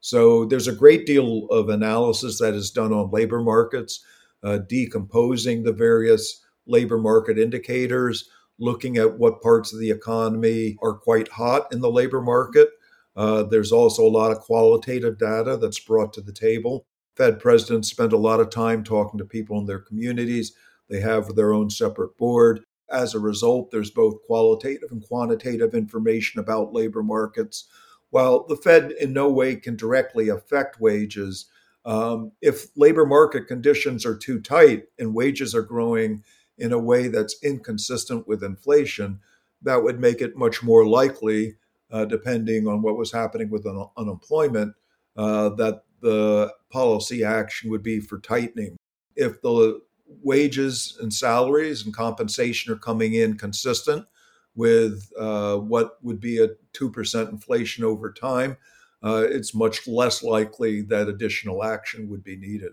So 0.00 0.44
there's 0.44 0.68
a 0.68 0.74
great 0.74 1.04
deal 1.04 1.46
of 1.50 1.68
analysis 1.68 2.38
that 2.38 2.54
is 2.54 2.70
done 2.70 2.92
on 2.92 3.10
labor 3.10 3.42
markets, 3.42 4.04
uh, 4.44 4.58
decomposing 4.58 5.64
the 5.64 5.72
various 5.72 6.44
labor 6.66 6.98
market 6.98 7.38
indicators, 7.38 8.28
looking 8.58 8.96
at 8.96 9.18
what 9.18 9.42
parts 9.42 9.72
of 9.72 9.80
the 9.80 9.90
economy 9.90 10.76
are 10.80 10.94
quite 10.94 11.28
hot 11.28 11.72
in 11.72 11.80
the 11.80 11.90
labor 11.90 12.20
market. 12.20 12.68
Uh, 13.16 13.42
there's 13.42 13.72
also 13.72 14.04
a 14.04 14.08
lot 14.08 14.30
of 14.30 14.38
qualitative 14.40 15.18
data 15.18 15.56
that's 15.56 15.80
brought 15.80 16.12
to 16.12 16.20
the 16.20 16.32
table. 16.32 16.86
Fed 17.16 17.40
presidents 17.40 17.90
spend 17.90 18.12
a 18.12 18.18
lot 18.18 18.40
of 18.40 18.50
time 18.50 18.84
talking 18.84 19.18
to 19.18 19.24
people 19.24 19.58
in 19.58 19.66
their 19.66 19.78
communities. 19.78 20.52
They 20.88 21.00
have 21.00 21.34
their 21.34 21.52
own 21.52 21.70
separate 21.70 22.16
board. 22.16 22.64
As 22.90 23.14
a 23.14 23.18
result, 23.18 23.70
there's 23.70 23.90
both 23.90 24.22
qualitative 24.26 24.92
and 24.92 25.02
quantitative 25.02 25.74
information 25.74 26.38
about 26.38 26.72
labor 26.72 27.02
markets. 27.02 27.68
While 28.10 28.46
the 28.46 28.56
Fed 28.56 28.92
in 28.92 29.12
no 29.12 29.28
way 29.30 29.56
can 29.56 29.76
directly 29.76 30.28
affect 30.28 30.80
wages, 30.80 31.46
um, 31.84 32.32
if 32.42 32.68
labor 32.76 33.06
market 33.06 33.46
conditions 33.48 34.04
are 34.04 34.16
too 34.16 34.40
tight 34.40 34.84
and 34.98 35.14
wages 35.14 35.54
are 35.54 35.62
growing 35.62 36.22
in 36.58 36.72
a 36.72 36.78
way 36.78 37.08
that's 37.08 37.42
inconsistent 37.42 38.28
with 38.28 38.42
inflation, 38.42 39.20
that 39.62 39.82
would 39.82 39.98
make 39.98 40.20
it 40.20 40.36
much 40.36 40.62
more 40.62 40.86
likely, 40.86 41.56
uh, 41.90 42.04
depending 42.04 42.66
on 42.68 42.82
what 42.82 42.96
was 42.96 43.12
happening 43.12 43.50
with 43.50 43.66
un- 43.66 43.88
unemployment, 43.96 44.74
uh, 45.16 45.48
that 45.50 45.82
the 46.00 46.52
policy 46.70 47.24
action 47.24 47.70
would 47.70 47.82
be 47.82 48.00
for 48.00 48.18
tightening. 48.18 48.76
If 49.14 49.40
the 49.42 49.80
wages 50.22 50.96
and 51.00 51.12
salaries 51.12 51.84
and 51.84 51.94
compensation 51.94 52.72
are 52.72 52.78
coming 52.78 53.14
in 53.14 53.38
consistent 53.38 54.06
with 54.54 55.10
uh, 55.18 55.56
what 55.56 56.02
would 56.02 56.20
be 56.20 56.38
a 56.38 56.48
2% 56.74 57.30
inflation 57.30 57.84
over 57.84 58.12
time, 58.12 58.56
uh, 59.02 59.24
it's 59.28 59.54
much 59.54 59.86
less 59.86 60.22
likely 60.22 60.82
that 60.82 61.08
additional 61.08 61.62
action 61.62 62.08
would 62.08 62.24
be 62.24 62.36
needed. 62.36 62.72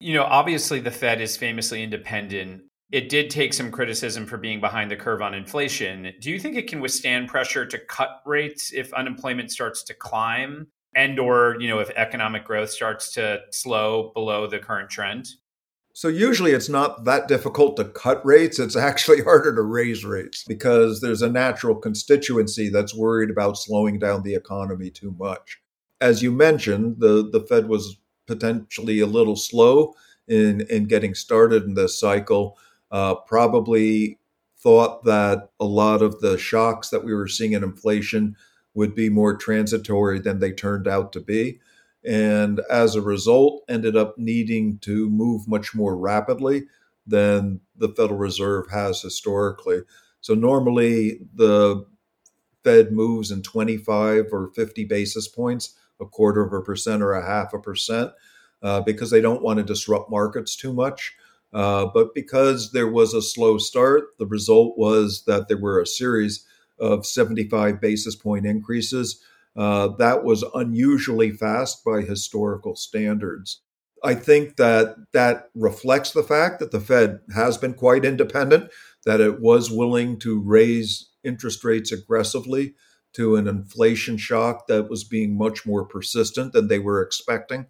You 0.00 0.14
know, 0.14 0.24
obviously, 0.24 0.80
the 0.80 0.90
Fed 0.90 1.20
is 1.20 1.36
famously 1.36 1.82
independent. 1.82 2.62
It 2.90 3.08
did 3.08 3.30
take 3.30 3.52
some 3.52 3.70
criticism 3.70 4.26
for 4.26 4.38
being 4.38 4.60
behind 4.60 4.90
the 4.90 4.96
curve 4.96 5.20
on 5.20 5.34
inflation. 5.34 6.12
Do 6.20 6.30
you 6.30 6.38
think 6.38 6.56
it 6.56 6.68
can 6.68 6.80
withstand 6.80 7.28
pressure 7.28 7.66
to 7.66 7.78
cut 7.78 8.22
rates 8.24 8.72
if 8.72 8.92
unemployment 8.94 9.50
starts 9.50 9.82
to 9.84 9.94
climb 9.94 10.68
and 10.98 11.20
or, 11.20 11.56
you 11.60 11.68
know, 11.68 11.78
if 11.78 11.90
economic 11.90 12.44
growth 12.44 12.70
starts 12.70 13.12
to 13.12 13.38
slow 13.52 14.10
below 14.14 14.48
the 14.48 14.58
current 14.58 14.90
trend? 14.90 15.28
So 15.92 16.08
usually 16.08 16.50
it's 16.50 16.68
not 16.68 17.04
that 17.04 17.28
difficult 17.28 17.76
to 17.76 17.84
cut 17.84 18.24
rates. 18.26 18.58
It's 18.58 18.74
actually 18.74 19.22
harder 19.24 19.54
to 19.54 19.62
raise 19.62 20.04
rates 20.04 20.44
because 20.46 21.00
there's 21.00 21.22
a 21.22 21.30
natural 21.30 21.76
constituency 21.76 22.68
that's 22.68 22.96
worried 22.96 23.30
about 23.30 23.56
slowing 23.56 24.00
down 24.00 24.24
the 24.24 24.34
economy 24.34 24.90
too 24.90 25.14
much. 25.16 25.60
As 26.00 26.20
you 26.20 26.32
mentioned, 26.32 26.96
the, 26.98 27.28
the 27.30 27.40
Fed 27.40 27.68
was 27.68 27.96
potentially 28.26 28.98
a 28.98 29.06
little 29.06 29.36
slow 29.36 29.94
in, 30.26 30.62
in 30.68 30.86
getting 30.86 31.14
started 31.14 31.62
in 31.62 31.74
this 31.74 31.98
cycle. 31.98 32.58
Uh, 32.90 33.14
probably 33.14 34.18
thought 34.60 35.04
that 35.04 35.50
a 35.60 35.64
lot 35.64 36.02
of 36.02 36.20
the 36.20 36.36
shocks 36.36 36.88
that 36.88 37.04
we 37.04 37.14
were 37.14 37.28
seeing 37.28 37.52
in 37.52 37.62
inflation 37.62 38.34
would 38.78 38.94
be 38.94 39.10
more 39.10 39.36
transitory 39.36 40.18
than 40.18 40.38
they 40.38 40.52
turned 40.52 40.88
out 40.88 41.12
to 41.12 41.20
be 41.20 41.60
and 42.04 42.60
as 42.70 42.94
a 42.94 43.02
result 43.02 43.64
ended 43.68 43.96
up 43.96 44.16
needing 44.16 44.78
to 44.78 45.10
move 45.10 45.48
much 45.48 45.74
more 45.74 45.96
rapidly 45.96 46.64
than 47.06 47.60
the 47.76 47.88
Federal 47.88 48.18
Reserve 48.18 48.70
has 48.70 49.02
historically. 49.02 49.80
So 50.20 50.34
normally 50.34 51.20
the 51.34 51.84
Fed 52.64 52.92
moves 52.92 53.30
in 53.30 53.42
25 53.42 54.26
or 54.32 54.50
50 54.54 54.84
basis 54.84 55.26
points, 55.26 55.74
a 56.00 56.06
quarter 56.06 56.42
of 56.42 56.52
a 56.52 56.62
percent 56.62 57.02
or 57.02 57.12
a 57.12 57.26
half 57.26 57.52
a 57.52 57.58
percent, 57.58 58.12
uh, 58.62 58.80
because 58.80 59.10
they 59.10 59.20
don't 59.20 59.42
want 59.42 59.58
to 59.58 59.64
disrupt 59.64 60.10
markets 60.10 60.54
too 60.54 60.72
much. 60.72 61.14
Uh, 61.52 61.86
but 61.92 62.14
because 62.14 62.72
there 62.72 62.88
was 62.88 63.14
a 63.14 63.22
slow 63.22 63.58
start, 63.58 64.16
the 64.18 64.26
result 64.26 64.76
was 64.76 65.24
that 65.26 65.48
there 65.48 65.56
were 65.56 65.80
a 65.80 65.86
series 65.86 66.46
of 66.80 67.06
75 67.06 67.80
basis 67.80 68.14
point 68.16 68.46
increases 68.46 69.22
uh, 69.58 69.88
that 69.98 70.22
was 70.22 70.44
unusually 70.54 71.32
fast 71.32 71.84
by 71.84 72.00
historical 72.00 72.76
standards. 72.76 73.60
I 74.04 74.14
think 74.14 74.56
that 74.56 74.94
that 75.12 75.50
reflects 75.56 76.12
the 76.12 76.22
fact 76.22 76.60
that 76.60 76.70
the 76.70 76.78
Fed 76.78 77.18
has 77.34 77.58
been 77.58 77.74
quite 77.74 78.04
independent, 78.04 78.70
that 79.04 79.20
it 79.20 79.40
was 79.40 79.68
willing 79.70 80.20
to 80.20 80.40
raise 80.40 81.10
interest 81.24 81.64
rates 81.64 81.90
aggressively 81.90 82.74
to 83.14 83.34
an 83.34 83.48
inflation 83.48 84.16
shock 84.16 84.68
that 84.68 84.88
was 84.88 85.02
being 85.02 85.36
much 85.36 85.66
more 85.66 85.84
persistent 85.84 86.52
than 86.52 86.68
they 86.68 86.78
were 86.78 87.02
expecting. 87.02 87.66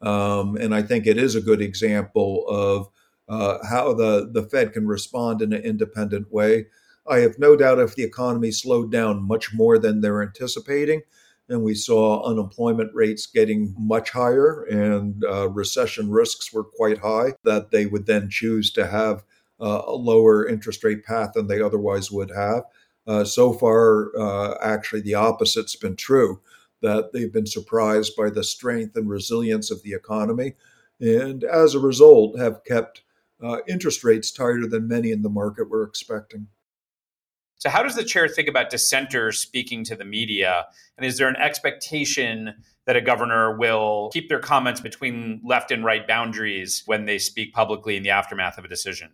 Um, 0.00 0.56
and 0.56 0.72
I 0.72 0.82
think 0.82 1.08
it 1.08 1.18
is 1.18 1.34
a 1.34 1.40
good 1.40 1.60
example 1.60 2.46
of 2.48 2.88
uh, 3.28 3.58
how 3.68 3.94
the, 3.94 4.30
the 4.30 4.42
Fed 4.44 4.72
can 4.72 4.86
respond 4.86 5.42
in 5.42 5.52
an 5.52 5.62
independent 5.62 6.32
way. 6.32 6.66
I 7.06 7.18
have 7.18 7.38
no 7.38 7.56
doubt 7.56 7.80
if 7.80 7.94
the 7.94 8.04
economy 8.04 8.52
slowed 8.52 8.92
down 8.92 9.26
much 9.26 9.52
more 9.52 9.78
than 9.78 10.00
they're 10.00 10.22
anticipating, 10.22 11.02
and 11.48 11.62
we 11.62 11.74
saw 11.74 12.22
unemployment 12.22 12.94
rates 12.94 13.26
getting 13.26 13.74
much 13.76 14.10
higher 14.10 14.62
and 14.62 15.24
uh, 15.24 15.48
recession 15.48 16.10
risks 16.10 16.52
were 16.52 16.64
quite 16.64 16.98
high, 16.98 17.34
that 17.44 17.70
they 17.70 17.86
would 17.86 18.06
then 18.06 18.30
choose 18.30 18.72
to 18.72 18.86
have 18.86 19.24
uh, 19.60 19.82
a 19.86 19.92
lower 19.92 20.46
interest 20.46 20.82
rate 20.84 21.04
path 21.04 21.32
than 21.34 21.48
they 21.48 21.60
otherwise 21.60 22.10
would 22.10 22.30
have. 22.30 22.62
Uh, 23.06 23.24
so 23.24 23.52
far, 23.52 24.16
uh, 24.16 24.54
actually, 24.62 25.00
the 25.00 25.14
opposite's 25.14 25.74
been 25.74 25.96
true, 25.96 26.40
that 26.82 27.12
they've 27.12 27.32
been 27.32 27.46
surprised 27.46 28.14
by 28.16 28.30
the 28.30 28.44
strength 28.44 28.96
and 28.96 29.08
resilience 29.08 29.70
of 29.70 29.82
the 29.82 29.92
economy, 29.92 30.54
and 31.00 31.42
as 31.42 31.74
a 31.74 31.80
result, 31.80 32.38
have 32.38 32.62
kept 32.64 33.02
uh, 33.42 33.58
interest 33.66 34.04
rates 34.04 34.30
tighter 34.30 34.68
than 34.68 34.86
many 34.86 35.10
in 35.10 35.22
the 35.22 35.28
market 35.28 35.68
were 35.68 35.82
expecting. 35.82 36.46
So, 37.62 37.70
how 37.70 37.84
does 37.84 37.94
the 37.94 38.02
chair 38.02 38.26
think 38.26 38.48
about 38.48 38.70
dissenters 38.70 39.38
speaking 39.38 39.84
to 39.84 39.94
the 39.94 40.04
media? 40.04 40.66
And 40.98 41.06
is 41.06 41.16
there 41.16 41.28
an 41.28 41.36
expectation 41.36 42.54
that 42.86 42.96
a 42.96 43.00
governor 43.00 43.56
will 43.56 44.10
keep 44.12 44.28
their 44.28 44.40
comments 44.40 44.80
between 44.80 45.40
left 45.44 45.70
and 45.70 45.84
right 45.84 46.04
boundaries 46.04 46.82
when 46.86 47.04
they 47.04 47.18
speak 47.18 47.54
publicly 47.54 47.96
in 47.96 48.02
the 48.02 48.10
aftermath 48.10 48.58
of 48.58 48.64
a 48.64 48.68
decision? 48.68 49.12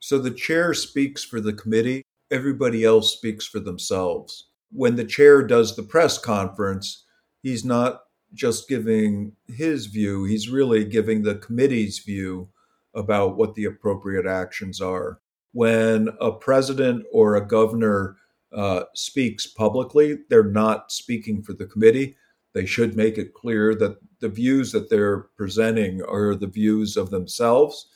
So, 0.00 0.18
the 0.18 0.32
chair 0.32 0.74
speaks 0.74 1.22
for 1.22 1.40
the 1.40 1.52
committee, 1.52 2.02
everybody 2.32 2.84
else 2.84 3.16
speaks 3.16 3.46
for 3.46 3.60
themselves. 3.60 4.48
When 4.72 4.96
the 4.96 5.04
chair 5.04 5.44
does 5.44 5.76
the 5.76 5.84
press 5.84 6.18
conference, 6.18 7.04
he's 7.44 7.64
not 7.64 8.00
just 8.32 8.68
giving 8.68 9.36
his 9.46 9.86
view, 9.86 10.24
he's 10.24 10.50
really 10.50 10.84
giving 10.84 11.22
the 11.22 11.36
committee's 11.36 12.00
view 12.00 12.48
about 12.92 13.36
what 13.36 13.54
the 13.54 13.66
appropriate 13.66 14.26
actions 14.26 14.80
are 14.80 15.20
when 15.54 16.08
a 16.20 16.32
president 16.32 17.06
or 17.12 17.36
a 17.36 17.46
governor 17.46 18.16
uh, 18.52 18.82
speaks 18.94 19.46
publicly, 19.46 20.18
they're 20.28 20.42
not 20.42 20.90
speaking 20.90 21.42
for 21.42 21.52
the 21.52 21.64
committee. 21.66 22.16
They 22.54 22.66
should 22.66 22.96
make 22.96 23.18
it 23.18 23.34
clear 23.34 23.74
that 23.76 23.98
the 24.18 24.28
views 24.28 24.72
that 24.72 24.90
they're 24.90 25.28
presenting 25.36 26.02
are 26.02 26.34
the 26.34 26.48
views 26.48 26.96
of 26.96 27.10
themselves. 27.10 27.86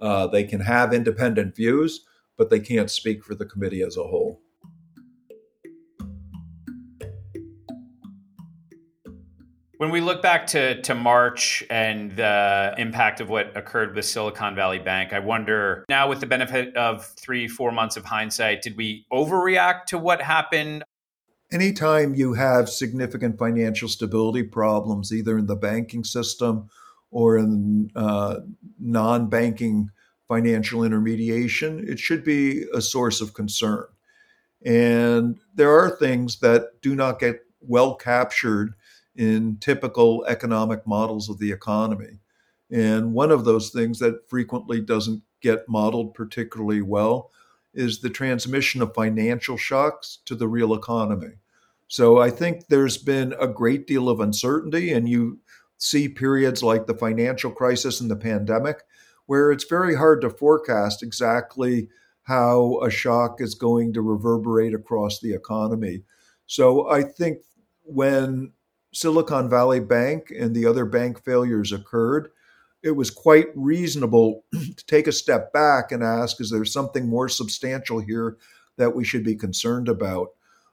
Uh, 0.00 0.28
they 0.28 0.44
can 0.44 0.60
have 0.60 0.94
independent 0.94 1.56
views, 1.56 2.04
but 2.36 2.50
they 2.50 2.60
can't 2.60 2.90
speak 2.90 3.24
for 3.24 3.34
the 3.34 3.46
committee 3.46 3.82
as 3.82 3.96
a 3.96 4.04
whole. 4.04 4.40
When 9.78 9.90
we 9.90 10.00
look 10.00 10.22
back 10.22 10.48
to, 10.48 10.82
to 10.82 10.94
March 10.96 11.62
and 11.70 12.10
the 12.16 12.74
impact 12.78 13.20
of 13.20 13.28
what 13.28 13.56
occurred 13.56 13.94
with 13.94 14.06
Silicon 14.06 14.56
Valley 14.56 14.80
Bank, 14.80 15.12
I 15.12 15.20
wonder 15.20 15.84
now, 15.88 16.08
with 16.08 16.18
the 16.18 16.26
benefit 16.26 16.76
of 16.76 17.06
three, 17.06 17.46
four 17.46 17.70
months 17.70 17.96
of 17.96 18.04
hindsight, 18.04 18.60
did 18.60 18.76
we 18.76 19.06
overreact 19.12 19.84
to 19.86 19.98
what 19.98 20.20
happened? 20.20 20.82
Anytime 21.52 22.16
you 22.16 22.34
have 22.34 22.68
significant 22.68 23.38
financial 23.38 23.88
stability 23.88 24.42
problems, 24.42 25.12
either 25.12 25.38
in 25.38 25.46
the 25.46 25.54
banking 25.54 26.02
system 26.02 26.68
or 27.12 27.38
in 27.38 27.92
uh, 27.94 28.40
non 28.80 29.28
banking 29.28 29.90
financial 30.26 30.82
intermediation, 30.82 31.88
it 31.88 32.00
should 32.00 32.24
be 32.24 32.64
a 32.74 32.80
source 32.80 33.20
of 33.20 33.32
concern. 33.32 33.86
And 34.66 35.38
there 35.54 35.70
are 35.70 35.88
things 35.88 36.40
that 36.40 36.82
do 36.82 36.96
not 36.96 37.20
get 37.20 37.42
well 37.60 37.94
captured 37.94 38.74
in 39.18 39.58
typical 39.58 40.24
economic 40.28 40.86
models 40.86 41.28
of 41.28 41.38
the 41.38 41.50
economy. 41.52 42.20
And 42.70 43.12
one 43.12 43.32
of 43.32 43.44
those 43.44 43.70
things 43.70 43.98
that 43.98 44.28
frequently 44.30 44.80
doesn't 44.80 45.22
get 45.42 45.68
modeled 45.68 46.14
particularly 46.14 46.82
well 46.82 47.32
is 47.74 48.00
the 48.00 48.10
transmission 48.10 48.80
of 48.80 48.94
financial 48.94 49.56
shocks 49.56 50.18
to 50.26 50.36
the 50.36 50.48
real 50.48 50.72
economy. 50.72 51.32
So 51.88 52.18
I 52.18 52.30
think 52.30 52.68
there's 52.68 52.96
been 52.96 53.34
a 53.40 53.48
great 53.48 53.86
deal 53.86 54.08
of 54.08 54.20
uncertainty, 54.20 54.92
and 54.92 55.08
you 55.08 55.40
see 55.78 56.08
periods 56.08 56.62
like 56.62 56.86
the 56.86 56.94
financial 56.94 57.50
crisis 57.50 58.00
and 58.00 58.10
the 58.10 58.16
pandemic 58.16 58.82
where 59.26 59.50
it's 59.50 59.64
very 59.64 59.94
hard 59.94 60.20
to 60.20 60.30
forecast 60.30 61.02
exactly 61.02 61.88
how 62.22 62.78
a 62.82 62.90
shock 62.90 63.40
is 63.40 63.54
going 63.54 63.92
to 63.94 64.02
reverberate 64.02 64.74
across 64.74 65.18
the 65.20 65.32
economy. 65.32 66.02
So 66.46 66.88
I 66.90 67.02
think 67.02 67.38
when 67.84 68.52
Silicon 68.98 69.48
Valley 69.48 69.78
Bank 69.78 70.32
and 70.36 70.54
the 70.54 70.66
other 70.66 70.84
bank 70.84 71.22
failures 71.24 71.70
occurred, 71.70 72.30
it 72.82 72.90
was 72.90 73.10
quite 73.10 73.46
reasonable 73.54 74.44
to 74.52 74.86
take 74.86 75.06
a 75.06 75.12
step 75.12 75.52
back 75.52 75.92
and 75.92 76.02
ask 76.02 76.40
is 76.40 76.50
there 76.50 76.64
something 76.64 77.08
more 77.08 77.28
substantial 77.28 78.00
here 78.00 78.36
that 78.76 78.96
we 78.96 79.04
should 79.04 79.22
be 79.22 79.36
concerned 79.36 79.88
about? 79.88 80.28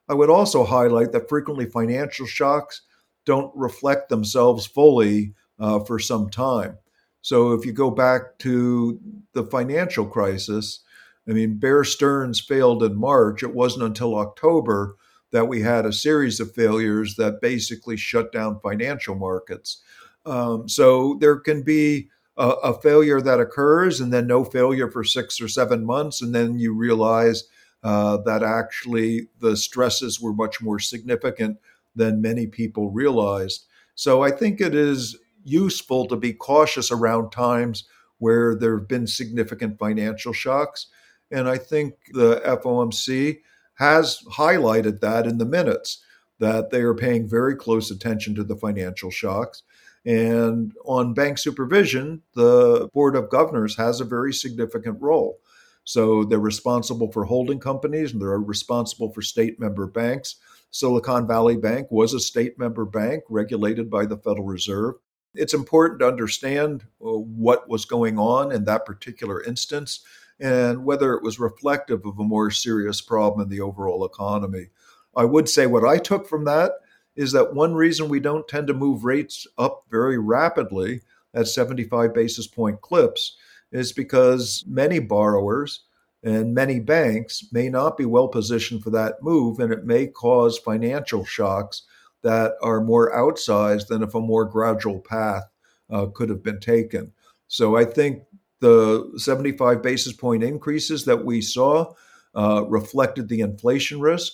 I 0.10 0.16
would 0.16 0.32
also 0.32 0.64
highlight 0.64 1.12
that 1.12 1.30
frequently 1.30 1.66
financial 1.68 2.26
shocks 2.26 2.82
don't 3.26 3.56
reflect 3.56 4.10
themselves 4.10 4.66
fully 4.66 5.34
uh, 5.60 5.80
for 5.82 6.00
some 6.00 6.30
time. 6.30 6.80
So 7.22 7.54
if 7.54 7.66
you 7.66 7.74
go 7.74 7.92
back 7.92 8.40
to 8.40 9.00
the 9.34 9.44
financial 9.44 10.06
crisis, 10.06 10.82
I 11.28 11.32
mean, 11.32 11.58
Bear 11.58 11.84
Stearns 11.84 12.40
failed 12.40 12.82
in 12.82 12.96
March. 12.96 13.44
It 13.44 13.54
wasn't 13.54 13.86
until 13.86 14.16
October 14.16 14.96
that 15.36 15.50
we 15.50 15.62
had 15.62 15.86
a 15.86 15.92
series 15.92 16.40
of 16.40 16.56
failures 16.56 17.18
that 17.18 17.42
basically 17.42 17.98
shut 17.98 18.32
down 18.32 18.58
financial 18.62 19.16
markets. 19.16 19.82
Um, 20.26 20.70
so 20.70 21.18
there 21.20 21.36
can 21.36 21.62
be 21.62 22.08
a, 22.38 22.48
a, 22.48 22.80
failure 22.80 23.20
that 23.20 23.42
occurs 23.42 24.00
and 24.00 24.14
then 24.14 24.28
no 24.28 24.46
failure 24.46 24.90
for 24.90 25.04
six 25.04 25.42
or 25.42 25.50
seven 25.50 25.86
months. 25.86 26.22
And 26.22 26.34
then 26.34 26.58
you 26.58 26.74
realize 26.74 27.44
uh, 27.84 28.16
that 28.24 28.44
actually 28.44 29.28
the 29.42 29.58
stresses 29.58 30.22
were 30.22 30.32
much 30.32 30.62
more 30.62 30.80
significant 30.80 31.60
than 31.98 32.22
many 32.22 32.48
people 32.48 32.90
realized. 32.90 33.66
So 33.94 34.24
I 34.24 34.32
think 34.32 34.62
it 34.62 34.74
is 34.74 35.18
useful 35.44 36.08
to 36.08 36.16
be 36.16 36.32
cautious 36.32 36.92
around 36.92 37.32
times 37.32 37.84
where 38.20 38.56
there 38.56 38.78
have 38.78 38.88
been 38.88 39.06
significant 39.06 39.80
financial 39.80 40.32
shocks. 40.32 40.88
And 41.30 41.50
I 41.50 41.58
think 41.58 41.96
the 42.14 42.42
FOMC 42.46 43.40
has 43.76 44.24
highlighted 44.32 45.00
that 45.02 45.28
in 45.28 45.38
the 45.38 45.46
minutes 45.46 46.04
that 46.40 46.70
they 46.70 46.82
are 46.82 46.94
paying 46.94 47.28
very 47.28 47.56
close 47.56 47.92
attention 47.92 48.36
to 48.36 48.44
the 48.44 48.56
financial 48.56 49.12
shocks. 49.12 49.64
And 50.06 50.74
on 50.86 51.14
bank 51.14 51.38
supervision, 51.38 52.22
the 52.36 52.90
Board 52.94 53.16
of 53.16 53.30
Governors 53.30 53.76
has 53.78 54.02
a 54.02 54.06
very 54.06 54.34
significant 54.34 55.02
role. 55.02 55.40
So 55.84 56.24
they're 56.24 56.40
responsible 56.40 57.12
for 57.12 57.26
holding 57.26 57.60
companies 57.60 58.12
and 58.12 58.22
they're 58.22 58.40
responsible 58.40 59.12
for 59.14 59.22
state 59.22 59.60
member 59.60 59.88
banks. 59.88 60.36
Silicon 60.72 61.28
Valley 61.28 61.56
Bank 61.56 61.88
was 61.90 62.14
a 62.14 62.20
state 62.20 62.60
member 62.60 62.86
bank 62.86 63.24
regulated 63.30 63.90
by 63.90 64.06
the 64.06 64.18
Federal 64.18 64.46
Reserve. 64.46 64.96
It's 65.36 65.54
important 65.54 66.00
to 66.00 66.08
understand 66.08 66.84
uh, 67.02 67.12
what 67.12 67.70
was 67.70 67.86
going 67.86 68.18
on 68.18 68.52
in 68.52 68.66
that 68.66 68.86
particular 68.86 69.44
instance 69.44 70.04
and 70.40 70.84
whether 70.84 71.14
it 71.14 71.24
was 71.24 71.40
reflective 71.40 72.06
of 72.06 72.20
a 72.20 72.24
more 72.24 72.52
serious 72.52 73.02
problem 73.02 73.42
in 73.42 73.50
the 73.50 73.62
overall 73.62 74.06
economy. 74.06 74.68
I 75.16 75.26
would 75.26 75.48
say 75.48 75.66
what 75.66 75.86
I 75.86 75.98
took 75.98 76.28
from 76.28 76.46
that 76.46 76.74
is 77.16 77.32
that 77.32 77.54
one 77.54 77.74
reason 77.74 78.10
we 78.10 78.20
don't 78.20 78.48
tend 78.48 78.68
to 78.68 78.74
move 78.74 79.06
rates 79.06 79.48
up 79.58 79.86
very 79.90 80.18
rapidly 80.18 81.02
at 81.34 81.48
75 81.48 82.14
basis 82.14 82.48
point 82.48 82.82
clips 82.82 83.38
is 83.72 83.94
because 83.94 84.64
many 84.68 85.00
borrowers 85.00 85.82
and 86.24 86.54
many 86.54 86.80
banks 86.80 87.46
may 87.52 87.70
not 87.70 87.98
be 87.98 88.06
well 88.06 88.28
positioned 88.28 88.84
for 88.84 88.90
that 88.90 89.22
move, 89.22 89.60
and 89.60 89.72
it 89.72 89.86
may 89.86 90.08
cause 90.08 90.58
financial 90.58 91.24
shocks 91.24 91.84
that 92.24 92.54
are 92.64 92.82
more 92.82 93.14
outsized 93.16 93.88
than 93.88 94.02
if 94.02 94.16
a 94.16 94.20
more 94.20 94.46
gradual 94.46 95.00
path 95.00 95.44
uh, 95.92 96.08
could 96.08 96.30
have 96.30 96.42
been 96.42 96.60
taken. 96.60 97.14
So 97.48 97.76
I 97.76 97.86
think 97.86 98.24
the 98.66 99.12
75 99.18 99.84
basis 99.84 100.14
point 100.14 100.44
increases 100.44 101.06
that 101.06 101.24
we 101.24 101.40
saw 101.40 101.94
uh, 102.34 102.66
reflected 102.68 103.30
the 103.30 103.42
inflation 103.42 104.00
risk. 104.00 104.34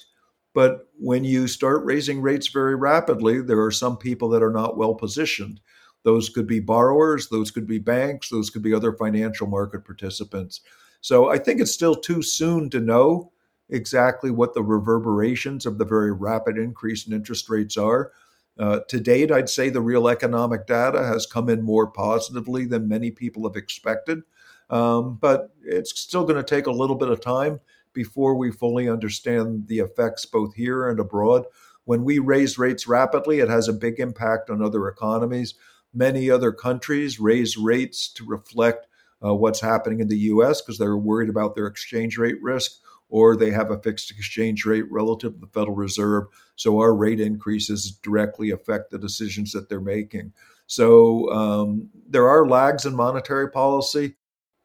But 0.53 0.87
when 0.97 1.25
you 1.25 1.49
start 1.49 1.83
raising 1.83 2.21
rates 2.21 2.47
very 2.47 2.75
rapidly, 2.75 3.41
there 3.41 3.61
are 3.61 3.71
some 3.71 3.97
people 3.97 4.29
that 4.29 4.41
are 4.41 4.51
not 4.51 4.77
well 4.77 4.95
positioned. 4.95 5.59
Those 6.03 6.29
could 6.29 6.47
be 6.47 6.61
borrowers, 6.61 7.27
those 7.27 7.51
could 7.51 7.67
be 7.67 7.77
banks, 7.77 8.29
those 8.29 8.49
could 8.49 8.61
be 8.61 8.73
other 8.73 8.93
financial 8.93 9.47
market 9.47 9.83
participants. 9.83 10.61
So 11.01 11.29
I 11.29 11.37
think 11.37 11.59
it's 11.59 11.73
still 11.73 11.95
too 11.95 12.21
soon 12.21 12.69
to 12.69 12.79
know 12.79 13.33
exactly 13.69 14.31
what 14.31 14.53
the 14.53 14.63
reverberations 14.63 15.65
of 15.65 15.77
the 15.77 15.85
very 15.85 16.13
rapid 16.13 16.57
increase 16.57 17.05
in 17.05 17.11
interest 17.11 17.49
rates 17.49 17.75
are. 17.75 18.13
Uh, 18.59 18.79
to 18.87 18.99
date, 18.99 19.31
I'd 19.31 19.49
say 19.49 19.69
the 19.69 19.81
real 19.81 20.07
economic 20.07 20.67
data 20.67 21.03
has 21.03 21.25
come 21.25 21.49
in 21.49 21.61
more 21.61 21.87
positively 21.87 22.65
than 22.65 22.87
many 22.87 23.09
people 23.09 23.43
have 23.43 23.55
expected. 23.55 24.21
Um, 24.69 25.17
but 25.19 25.53
it's 25.63 25.99
still 25.99 26.23
going 26.23 26.43
to 26.43 26.43
take 26.43 26.67
a 26.67 26.71
little 26.71 26.95
bit 26.95 27.09
of 27.09 27.21
time 27.21 27.59
before 27.93 28.35
we 28.35 28.51
fully 28.51 28.87
understand 28.87 29.67
the 29.67 29.79
effects 29.79 30.25
both 30.25 30.53
here 30.55 30.87
and 30.87 30.99
abroad. 30.99 31.45
When 31.85 32.03
we 32.03 32.19
raise 32.19 32.57
rates 32.57 32.87
rapidly, 32.87 33.39
it 33.39 33.49
has 33.49 33.67
a 33.67 33.73
big 33.73 33.99
impact 33.99 34.49
on 34.49 34.61
other 34.61 34.87
economies. 34.87 35.55
Many 35.93 36.29
other 36.29 36.51
countries 36.51 37.19
raise 37.19 37.57
rates 37.57 38.07
to 38.13 38.25
reflect 38.25 38.87
uh, 39.23 39.35
what's 39.35 39.59
happening 39.59 39.99
in 39.99 40.07
the 40.07 40.17
US 40.17 40.61
because 40.61 40.77
they're 40.77 40.97
worried 40.97 41.29
about 41.29 41.55
their 41.55 41.67
exchange 41.67 42.17
rate 42.17 42.41
risk 42.41 42.79
or 43.11 43.35
they 43.35 43.51
have 43.51 43.69
a 43.69 43.79
fixed 43.81 44.09
exchange 44.09 44.65
rate 44.65 44.89
relative 44.89 45.33
to 45.33 45.39
the 45.41 45.47
Federal 45.47 45.75
Reserve. 45.75 46.23
So 46.55 46.79
our 46.79 46.95
rate 46.95 47.19
increases 47.19 47.91
directly 48.01 48.51
affect 48.51 48.89
the 48.89 48.97
decisions 48.97 49.51
that 49.51 49.67
they're 49.67 49.81
making. 49.81 50.31
So 50.65 51.29
um, 51.31 51.89
there 52.07 52.29
are 52.29 52.47
lags 52.47 52.85
in 52.85 52.95
monetary 52.95 53.51
policy. 53.51 54.15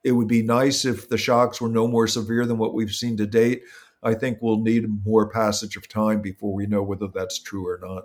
It 0.05 0.13
would 0.13 0.29
be 0.29 0.43
nice 0.43 0.85
if 0.85 1.09
the 1.09 1.19
shocks 1.19 1.61
were 1.61 1.69
no 1.69 1.89
more 1.89 2.07
severe 2.07 2.47
than 2.47 2.57
what 2.57 2.73
we've 2.73 2.93
seen 2.93 3.17
to 3.17 3.27
date. 3.27 3.63
I 4.05 4.15
think 4.15 4.39
we'll 4.41 4.61
need 4.61 5.05
more 5.05 5.29
passage 5.29 5.77
of 5.77 5.89
time 5.89 6.23
before 6.23 6.55
we 6.55 6.67
know 6.67 6.85
whether 6.85 7.09
that's 7.09 7.41
true 7.41 7.67
or 7.67 7.81
not. 7.83 8.05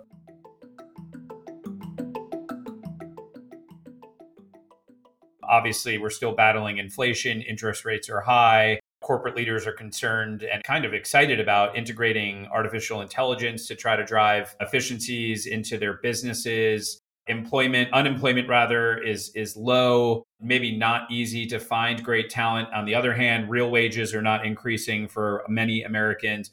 Obviously, 5.44 5.98
we're 5.98 6.10
still 6.10 6.34
battling 6.34 6.78
inflation, 6.78 7.42
interest 7.42 7.84
rates 7.84 8.08
are 8.08 8.22
high. 8.22 8.80
Corporate 9.02 9.36
leaders 9.36 9.66
are 9.66 9.72
concerned 9.72 10.44
and 10.44 10.62
kind 10.64 10.84
of 10.84 10.94
excited 10.94 11.40
about 11.40 11.76
integrating 11.76 12.46
artificial 12.52 13.00
intelligence 13.00 13.66
to 13.66 13.74
try 13.74 13.96
to 13.96 14.04
drive 14.04 14.54
efficiencies 14.60 15.46
into 15.46 15.76
their 15.78 15.94
businesses. 15.94 17.00
Employment 17.26 17.92
unemployment 17.92 18.48
rather 18.48 18.98
is 18.98 19.30
is 19.34 19.56
low 19.56 20.24
maybe 20.40 20.76
not 20.76 21.10
easy 21.10 21.46
to 21.46 21.60
find 21.60 22.02
great 22.02 22.30
talent. 22.30 22.68
On 22.74 22.84
the 22.84 22.94
other 22.94 23.12
hand 23.12 23.48
real 23.48 23.70
wages 23.70 24.14
are 24.14 24.22
not 24.22 24.44
increasing 24.44 25.06
for 25.06 25.44
many 25.48 25.82
americans. 25.82 26.50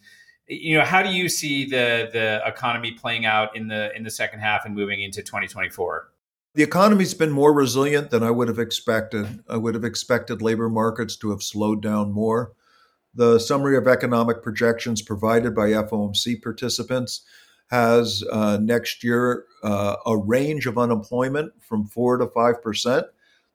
You 0.47 0.77
know 0.77 0.85
how 0.85 1.01
do 1.01 1.09
you 1.09 1.27
see 1.29 1.65
the 1.65 2.09
the 2.11 2.41
economy 2.45 2.91
playing 2.91 3.25
out 3.25 3.55
in 3.55 3.67
the 3.67 3.95
in 3.95 4.03
the 4.03 4.11
second 4.11 4.41
half 4.41 4.65
and 4.65 4.75
moving 4.75 5.01
into 5.01 5.23
2024 5.23 6.09
the 6.55 6.63
economy's 6.63 7.13
been 7.13 7.31
more 7.31 7.53
resilient 7.53 8.09
than 8.09 8.23
i 8.23 8.31
would 8.31 8.47
have 8.47 8.59
expected 8.59 9.43
i 9.49 9.57
would 9.57 9.75
have 9.75 9.83
expected 9.83 10.41
labor 10.41 10.69
markets 10.69 11.15
to 11.15 11.29
have 11.29 11.43
slowed 11.43 11.81
down 11.81 12.11
more 12.11 12.53
the 13.13 13.39
summary 13.39 13.75
of 13.77 13.87
economic 13.87 14.41
projections 14.43 15.01
provided 15.01 15.55
by 15.55 15.69
fomc 15.69 16.41
participants 16.41 17.21
has 17.69 18.23
uh, 18.31 18.57
next 18.61 19.03
year 19.03 19.45
uh, 19.63 19.95
a 20.05 20.17
range 20.17 20.65
of 20.65 20.77
unemployment 20.77 21.51
from 21.61 21.85
4 21.85 22.17
to 22.17 22.25
5%. 22.27 23.03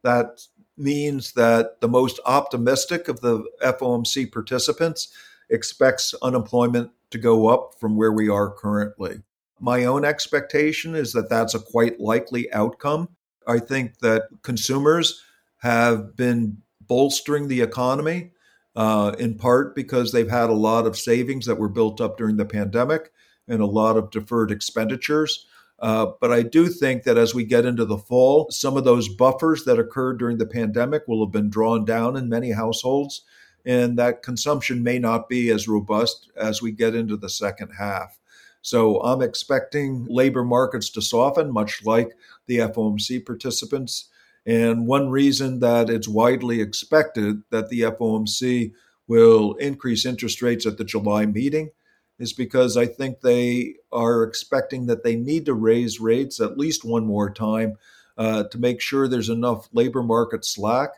That 0.02 0.40
means 0.76 1.32
that 1.32 1.80
the 1.80 1.88
most 1.88 2.20
optimistic 2.24 3.08
of 3.08 3.20
the 3.20 3.44
FOMC 3.62 4.32
participants 4.32 5.08
expects 5.50 6.14
unemployment 6.22 6.90
to 7.10 7.18
go 7.18 7.48
up 7.48 7.74
from 7.78 7.96
where 7.96 8.12
we 8.12 8.28
are 8.28 8.50
currently. 8.50 9.22
My 9.60 9.84
own 9.84 10.04
expectation 10.04 10.94
is 10.94 11.12
that 11.12 11.30
that's 11.30 11.54
a 11.54 11.60
quite 11.60 12.00
likely 12.00 12.52
outcome. 12.52 13.08
I 13.46 13.58
think 13.58 13.98
that 13.98 14.24
consumers 14.42 15.22
have 15.58 16.16
been 16.16 16.58
bolstering 16.86 17.48
the 17.48 17.62
economy 17.62 18.32
uh, 18.76 19.14
in 19.18 19.36
part 19.36 19.74
because 19.74 20.12
they've 20.12 20.30
had 20.30 20.50
a 20.50 20.54
lot 20.54 20.86
of 20.86 20.98
savings 20.98 21.46
that 21.46 21.58
were 21.58 21.68
built 21.68 22.00
up 22.00 22.18
during 22.18 22.36
the 22.36 22.44
pandemic 22.44 23.12
and 23.48 23.60
a 23.60 23.66
lot 23.66 23.96
of 23.96 24.10
deferred 24.10 24.50
expenditures. 24.50 25.46
Uh, 25.78 26.06
but 26.20 26.32
I 26.32 26.42
do 26.42 26.68
think 26.68 27.02
that 27.02 27.18
as 27.18 27.34
we 27.34 27.44
get 27.44 27.66
into 27.66 27.84
the 27.84 27.98
fall, 27.98 28.48
some 28.50 28.76
of 28.76 28.84
those 28.84 29.08
buffers 29.08 29.64
that 29.64 29.78
occurred 29.78 30.18
during 30.18 30.38
the 30.38 30.46
pandemic 30.46 31.02
will 31.06 31.24
have 31.24 31.32
been 31.32 31.50
drawn 31.50 31.84
down 31.84 32.16
in 32.16 32.28
many 32.28 32.52
households, 32.52 33.22
and 33.66 33.98
that 33.98 34.22
consumption 34.22 34.82
may 34.82 34.98
not 34.98 35.28
be 35.28 35.50
as 35.50 35.68
robust 35.68 36.30
as 36.36 36.62
we 36.62 36.70
get 36.70 36.94
into 36.94 37.16
the 37.16 37.28
second 37.28 37.70
half. 37.78 38.18
So 38.64 38.98
I'm 39.02 39.20
expecting 39.20 40.06
labor 40.08 40.42
markets 40.42 40.88
to 40.92 41.02
soften, 41.02 41.52
much 41.52 41.84
like 41.84 42.16
the 42.46 42.60
FOMC 42.60 43.26
participants. 43.26 44.08
And 44.46 44.86
one 44.86 45.10
reason 45.10 45.60
that 45.60 45.90
it's 45.90 46.08
widely 46.08 46.62
expected 46.62 47.42
that 47.50 47.68
the 47.68 47.82
FOMC 47.82 48.72
will 49.06 49.52
increase 49.56 50.06
interest 50.06 50.40
rates 50.40 50.64
at 50.64 50.78
the 50.78 50.84
July 50.84 51.26
meeting 51.26 51.72
is 52.18 52.32
because 52.32 52.74
I 52.74 52.86
think 52.86 53.20
they 53.20 53.74
are 53.92 54.22
expecting 54.22 54.86
that 54.86 55.04
they 55.04 55.14
need 55.14 55.44
to 55.44 55.52
raise 55.52 56.00
rates 56.00 56.40
at 56.40 56.56
least 56.56 56.86
one 56.86 57.04
more 57.04 57.28
time 57.28 57.76
uh, 58.16 58.44
to 58.44 58.58
make 58.58 58.80
sure 58.80 59.06
there's 59.06 59.28
enough 59.28 59.68
labor 59.74 60.02
market 60.02 60.42
slack 60.42 60.88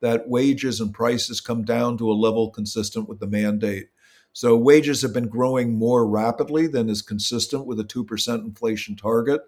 that 0.00 0.26
wages 0.26 0.80
and 0.80 0.94
prices 0.94 1.42
come 1.42 1.64
down 1.66 1.98
to 1.98 2.10
a 2.10 2.14
level 2.14 2.48
consistent 2.48 3.10
with 3.10 3.20
the 3.20 3.26
mandate. 3.26 3.88
So 4.32 4.56
wages 4.56 5.02
have 5.02 5.12
been 5.12 5.28
growing 5.28 5.76
more 5.76 6.06
rapidly 6.06 6.66
than 6.66 6.88
is 6.88 7.02
consistent 7.02 7.66
with 7.66 7.80
a 7.80 7.84
2% 7.84 8.44
inflation 8.44 8.96
target. 8.96 9.40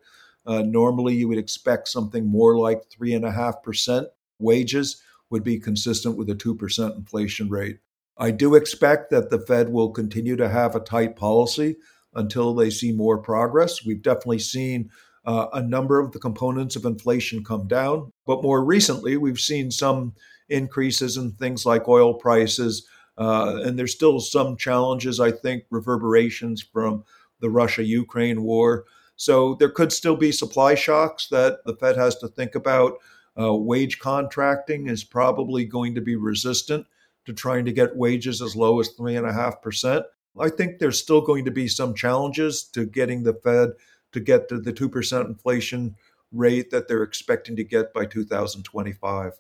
Uh, 0.45 0.63
normally, 0.63 1.15
you 1.15 1.29
would 1.29 1.39
expect 1.39 1.89
something 1.89 2.27
more 2.27 2.59
like 2.59 2.89
3.5% 2.91 4.07
wages 4.39 5.03
would 5.31 5.45
be 5.45 5.59
consistent 5.59 6.17
with 6.17 6.29
a 6.29 6.35
2% 6.35 6.97
inflation 6.97 7.49
rate. 7.49 7.79
I 8.19 8.31
do 8.31 8.55
expect 8.55 9.11
that 9.11 9.31
the 9.31 9.39
Fed 9.39 9.71
will 9.71 9.91
continue 9.91 10.37
to 10.37 10.49
have 10.49 10.75
a 10.75 10.81
tight 10.81 11.17
policy 11.17 11.77
until 12.15 12.55
they 12.55 12.69
see 12.69 12.93
more 12.93 13.19
progress. 13.19 13.85
We've 13.85 14.03
definitely 14.03 14.41
seen 14.41 14.91
uh, 15.25 15.47
a 15.53 15.63
number 15.63 15.99
of 15.99 16.13
the 16.13 16.19
components 16.19 16.77
of 16.77 16.85
inflation 16.85 17.45
come 17.45 17.69
down, 17.69 18.13
but 18.27 18.43
more 18.43 18.65
recently, 18.65 19.17
we've 19.17 19.41
seen 19.41 19.71
some 19.71 20.15
increases 20.49 21.17
in 21.17 21.33
things 21.33 21.65
like 21.65 21.89
oil 21.89 22.15
prices. 22.15 22.87
Uh, 23.19 23.61
and 23.65 23.79
there's 23.79 23.95
still 23.95 24.21
some 24.21 24.57
challenges, 24.57 25.21
I 25.21 25.31
think, 25.31 25.65
reverberations 25.71 26.63
from 26.63 27.05
the 27.41 27.51
Russia 27.51 27.85
Ukraine 27.85 28.43
war. 28.43 28.85
So 29.17 29.55
there 29.55 29.69
could 29.69 29.93
still 29.93 30.17
be 30.17 30.33
supply 30.33 30.75
shocks 30.75 31.29
that 31.29 31.59
the 31.65 31.77
Fed 31.77 31.97
has 31.97 32.17
to 32.19 32.29
think 32.29 32.55
about. 32.55 32.95
Uh, 33.39 33.55
wage 33.55 33.99
contracting 33.99 34.89
is 34.89 35.05
probably 35.05 35.65
going 35.65 35.95
to 35.95 36.01
be 36.01 36.17
resistant 36.17 36.87
to 37.27 37.33
trying 37.33 37.65
to 37.65 37.73
get 37.73 37.97
wages 37.97 38.43
as 38.43 38.57
low 38.57 38.81
as 38.81 38.95
3.5%. 38.97 40.05
I 40.39 40.49
think 40.49 40.79
there's 40.79 40.99
still 40.99 41.21
going 41.21 41.45
to 41.45 41.51
be 41.51 41.69
some 41.69 41.95
challenges 41.95 42.65
to 42.73 42.87
getting 42.87 43.23
the 43.23 43.35
Fed 43.35 43.71
to 44.13 44.21
get 44.21 44.49
to 44.49 44.59
the 44.59 44.73
2% 44.73 45.27
inflation 45.27 45.97
rate 46.33 46.71
that 46.71 46.89
they're 46.89 47.03
expecting 47.03 47.57
to 47.57 47.65
get 47.65 47.93
by 47.93 48.07
2025. 48.07 49.33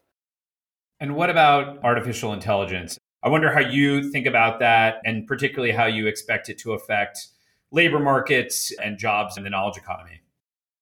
And 1.01 1.17
what 1.17 1.31
about 1.31 1.83
artificial 1.83 2.33
intelligence? 2.33 2.99
I 3.23 3.29
wonder 3.29 3.53
how 3.53 3.61
you 3.61 4.11
think 4.11 4.27
about 4.27 4.59
that, 4.59 5.01
and 5.05 5.27
particularly 5.27 5.73
how 5.73 5.87
you 5.87 6.07
expect 6.07 6.49
it 6.49 6.59
to 6.59 6.73
affect 6.73 7.29
labor 7.71 8.01
markets 8.01 8.73
and 8.83 8.99
jobs 8.99 9.37
in 9.37 9.45
the 9.45 9.51
knowledge 9.51 9.77
economy. 9.77 10.21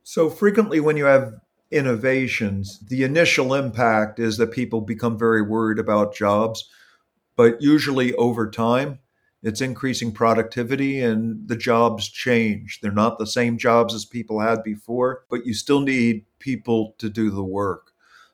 So, 0.03 0.31
frequently, 0.31 0.81
when 0.81 0.97
you 0.97 1.05
have 1.05 1.35
innovations, 1.71 2.81
the 2.81 3.05
initial 3.05 3.55
impact 3.55 4.19
is 4.19 4.39
that 4.39 4.53
people 4.53 4.81
become 4.81 5.19
very 5.19 5.43
worried 5.43 5.79
about 5.79 6.15
jobs. 6.15 6.69
But 7.37 7.61
usually, 7.61 8.15
over 8.15 8.51
time, 8.51 8.99
it's 9.43 9.61
increasing 9.61 10.13
productivity 10.13 11.01
and 11.01 11.49
the 11.49 11.57
jobs 11.57 12.09
change. 12.09 12.81
They're 12.81 12.93
not 12.93 13.19
the 13.19 13.27
same 13.27 13.57
jobs 13.57 13.95
as 13.95 14.05
people 14.05 14.41
had 14.41 14.63
before, 14.63 15.25
but 15.31 15.47
you 15.47 15.55
still 15.55 15.81
need 15.81 16.27
people 16.39 16.95
to 16.99 17.09
do 17.09 17.31
the 17.31 17.45
work. 17.45 17.90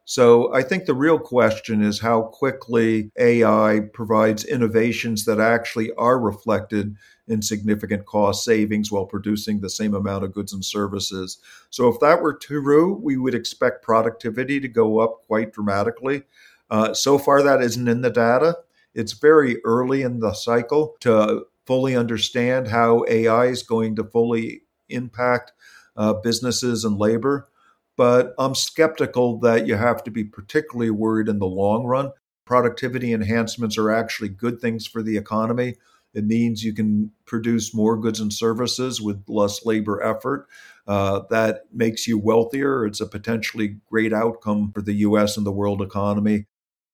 So 0.09 0.55
I 0.55 0.62
think 0.62 0.87
the 0.87 0.95
real 0.95 1.19
question 1.19 1.83
is 1.83 1.99
how 1.99 2.23
quickly 2.23 3.11
AI 3.19 3.81
provides 3.92 4.45
innovations 4.45 5.25
that 5.25 5.40
actually 5.40 5.92
are 5.95 6.21
reflected 6.21 6.95
in 7.27 7.42
significant 7.42 8.07
cost 8.07 8.45
savings 8.45 8.92
while 8.92 9.05
producing 9.05 9.61
the 9.61 9.69
same 9.69 9.95
amount 9.95 10.23
of 10.23 10.33
goods 10.33 10.53
and 10.53 10.64
services. 10.64 11.38
So 11.71 11.88
if 11.88 11.99
that 11.99 12.23
were 12.23 12.35
true, 12.35 12.95
we 12.95 13.16
would 13.16 13.35
expect 13.35 13.83
productivity 13.83 14.61
to 14.61 14.69
go 14.69 15.01
up 15.01 15.27
quite 15.27 15.53
dramatically. 15.53 16.23
Uh, 16.71 16.95
so 16.95 17.19
far, 17.19 17.42
that 17.42 17.61
isn't 17.61 17.88
in 17.88 18.03
the 18.03 18.11
data. 18.11 18.59
It's 18.95 19.12
very 19.12 19.57
early 19.64 20.03
in 20.03 20.21
the 20.21 20.35
cycle 20.35 20.95
to 21.01 21.47
fully 21.66 21.97
understand 21.97 22.69
how 22.69 23.05
AI 23.09 23.47
is 23.47 23.64
going 23.64 23.97
to 23.97 24.05
fully 24.05 24.62
impact 24.88 25.53
uh, 25.97 26.12
businesses 26.12 26.85
and 26.85 26.97
labor. 26.97 27.49
But 27.96 28.35
I'm 28.38 28.54
skeptical 28.54 29.38
that 29.40 29.66
you 29.66 29.76
have 29.76 30.04
to 30.04 30.11
be 30.11 30.24
particularly 30.24 30.90
worried 30.90 31.28
in 31.28 31.38
the 31.38 31.46
long 31.46 31.85
run. 31.85 32.12
Productivity 32.44 33.12
enhancements 33.12 33.78
are 33.78 33.90
actually 33.90 34.28
good 34.28 34.61
things 34.61 34.87
for 34.87 35.02
the 35.02 35.16
economy. 35.16 35.76
It 36.14 36.24
means 36.24 36.64
you 36.64 36.72
can 36.72 37.11
produce 37.26 37.74
more 37.74 37.96
goods 37.98 38.20
and 38.20 38.32
services 38.32 39.02
with 39.02 39.22
less 39.28 39.66
labor 39.66 40.02
effort. 40.02 40.46
Uh, 40.87 41.22
that 41.30 41.64
makes 41.72 42.06
you 42.06 42.18
wealthier. 42.18 42.87
It's 42.87 43.00
a 43.00 43.06
potentially 43.06 43.76
great 43.90 44.12
outcome 44.12 44.72
for 44.72 44.80
the 44.80 44.94
US 44.94 45.37
and 45.37 45.44
the 45.44 45.52
world 45.52 45.82
economy. 45.82 46.46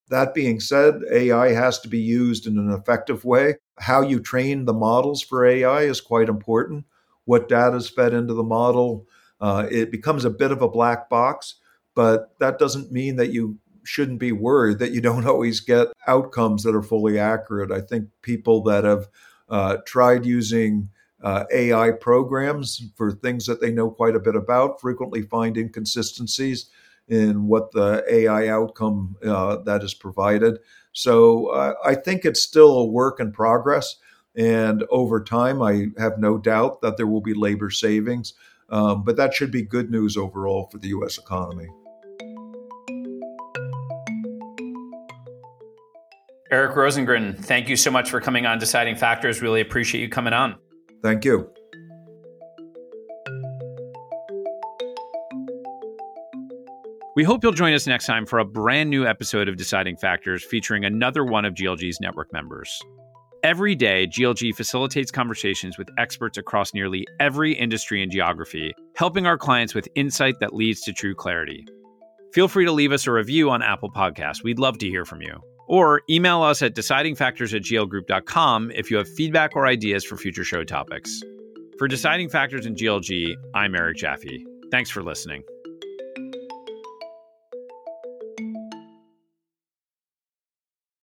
That 0.08 0.34
being 0.34 0.60
said, 0.60 1.02
AI 1.10 1.52
has 1.52 1.78
to 1.80 1.88
be 1.88 2.00
used 2.00 2.46
in 2.46 2.58
an 2.58 2.70
effective 2.70 3.24
way. 3.24 3.56
How 3.78 4.02
you 4.02 4.18
train 4.18 4.64
the 4.64 4.74
models 4.74 5.22
for 5.22 5.46
AI 5.46 5.82
is 5.82 6.00
quite 6.00 6.28
important. 6.28 6.84
What 7.24 7.48
data 7.48 7.76
is 7.76 7.88
fed 7.88 8.12
into 8.12 8.34
the 8.34 8.42
model, 8.42 9.06
uh, 9.42 9.66
it 9.70 9.90
becomes 9.90 10.24
a 10.24 10.30
bit 10.30 10.52
of 10.52 10.62
a 10.62 10.68
black 10.68 11.10
box, 11.10 11.56
but 11.94 12.32
that 12.38 12.58
doesn't 12.58 12.92
mean 12.92 13.16
that 13.16 13.32
you 13.32 13.58
shouldn't 13.84 14.20
be 14.20 14.30
worried 14.30 14.78
that 14.78 14.92
you 14.92 15.00
don't 15.00 15.26
always 15.32 15.60
get 15.60 15.88
outcomes 16.06 16.62
that 16.62 16.74
are 16.74 16.82
fully 16.82 17.18
accurate. 17.18 17.72
I 17.72 17.80
think 17.80 18.08
people 18.22 18.62
that 18.62 18.84
have 18.84 19.08
uh, 19.48 19.78
tried 19.84 20.24
using 20.24 20.88
uh, 21.22 21.44
AI 21.52 21.90
programs 21.90 22.82
for 22.96 23.12
things 23.12 23.44
that 23.46 23.60
they 23.60 23.72
know 23.72 23.90
quite 23.90 24.16
a 24.16 24.20
bit 24.20 24.36
about 24.36 24.80
frequently 24.80 25.22
find 25.22 25.56
inconsistencies 25.56 26.70
in 27.08 27.46
what 27.48 27.72
the 27.72 28.04
AI 28.08 28.48
outcome 28.48 29.16
uh, 29.24 29.56
that 29.64 29.82
is 29.82 29.92
provided. 29.92 30.58
So 30.92 31.48
uh, 31.48 31.74
I 31.84 31.96
think 31.96 32.24
it's 32.24 32.40
still 32.40 32.78
a 32.78 32.86
work 32.86 33.18
in 33.18 33.32
progress. 33.32 33.96
And 34.34 34.84
over 34.90 35.22
time, 35.22 35.60
I 35.60 35.88
have 35.98 36.18
no 36.18 36.38
doubt 36.38 36.80
that 36.80 36.96
there 36.96 37.06
will 37.06 37.20
be 37.20 37.34
labor 37.34 37.70
savings. 37.70 38.34
Um, 38.72 39.04
but 39.04 39.16
that 39.16 39.34
should 39.34 39.50
be 39.50 39.62
good 39.62 39.90
news 39.90 40.16
overall 40.16 40.68
for 40.72 40.78
the 40.78 40.88
U.S. 40.88 41.18
economy. 41.18 41.68
Eric 46.50 46.74
Rosengren, 46.74 47.38
thank 47.38 47.68
you 47.68 47.76
so 47.76 47.90
much 47.90 48.10
for 48.10 48.20
coming 48.20 48.44
on 48.44 48.58
Deciding 48.58 48.96
Factors. 48.96 49.40
Really 49.40 49.60
appreciate 49.60 50.00
you 50.00 50.08
coming 50.08 50.32
on. 50.32 50.56
Thank 51.02 51.24
you. 51.24 51.50
We 57.14 57.24
hope 57.24 57.42
you'll 57.42 57.52
join 57.52 57.74
us 57.74 57.86
next 57.86 58.06
time 58.06 58.24
for 58.24 58.38
a 58.38 58.44
brand 58.44 58.88
new 58.88 59.06
episode 59.06 59.48
of 59.48 59.56
Deciding 59.56 59.96
Factors 59.98 60.42
featuring 60.44 60.86
another 60.86 61.24
one 61.24 61.44
of 61.44 61.52
GLG's 61.52 62.00
network 62.00 62.32
members. 62.32 62.80
Every 63.42 63.74
day, 63.74 64.06
GLG 64.06 64.54
facilitates 64.54 65.10
conversations 65.10 65.76
with 65.76 65.88
experts 65.98 66.38
across 66.38 66.72
nearly 66.72 67.04
every 67.18 67.52
industry 67.52 68.00
and 68.00 68.12
geography, 68.12 68.72
helping 68.94 69.26
our 69.26 69.36
clients 69.36 69.74
with 69.74 69.88
insight 69.96 70.38
that 70.38 70.54
leads 70.54 70.80
to 70.82 70.92
true 70.92 71.12
clarity. 71.12 71.64
Feel 72.32 72.46
free 72.46 72.64
to 72.64 72.70
leave 72.70 72.92
us 72.92 73.08
a 73.08 73.10
review 73.10 73.50
on 73.50 73.60
Apple 73.60 73.90
Podcasts. 73.90 74.44
We'd 74.44 74.60
love 74.60 74.78
to 74.78 74.88
hear 74.88 75.04
from 75.04 75.22
you. 75.22 75.40
Or 75.66 76.02
email 76.08 76.40
us 76.42 76.62
at 76.62 76.76
decidingfactors 76.76 77.52
at 77.52 77.62
glgroup.com 77.62 78.70
if 78.76 78.92
you 78.92 78.96
have 78.96 79.08
feedback 79.08 79.56
or 79.56 79.66
ideas 79.66 80.04
for 80.04 80.16
future 80.16 80.44
show 80.44 80.62
topics. 80.62 81.20
For 81.78 81.88
Deciding 81.88 82.28
Factors 82.28 82.64
in 82.64 82.76
GLG, 82.76 83.34
I'm 83.56 83.74
Eric 83.74 83.96
Jaffe. 83.96 84.46
Thanks 84.70 84.88
for 84.88 85.02
listening. 85.02 85.42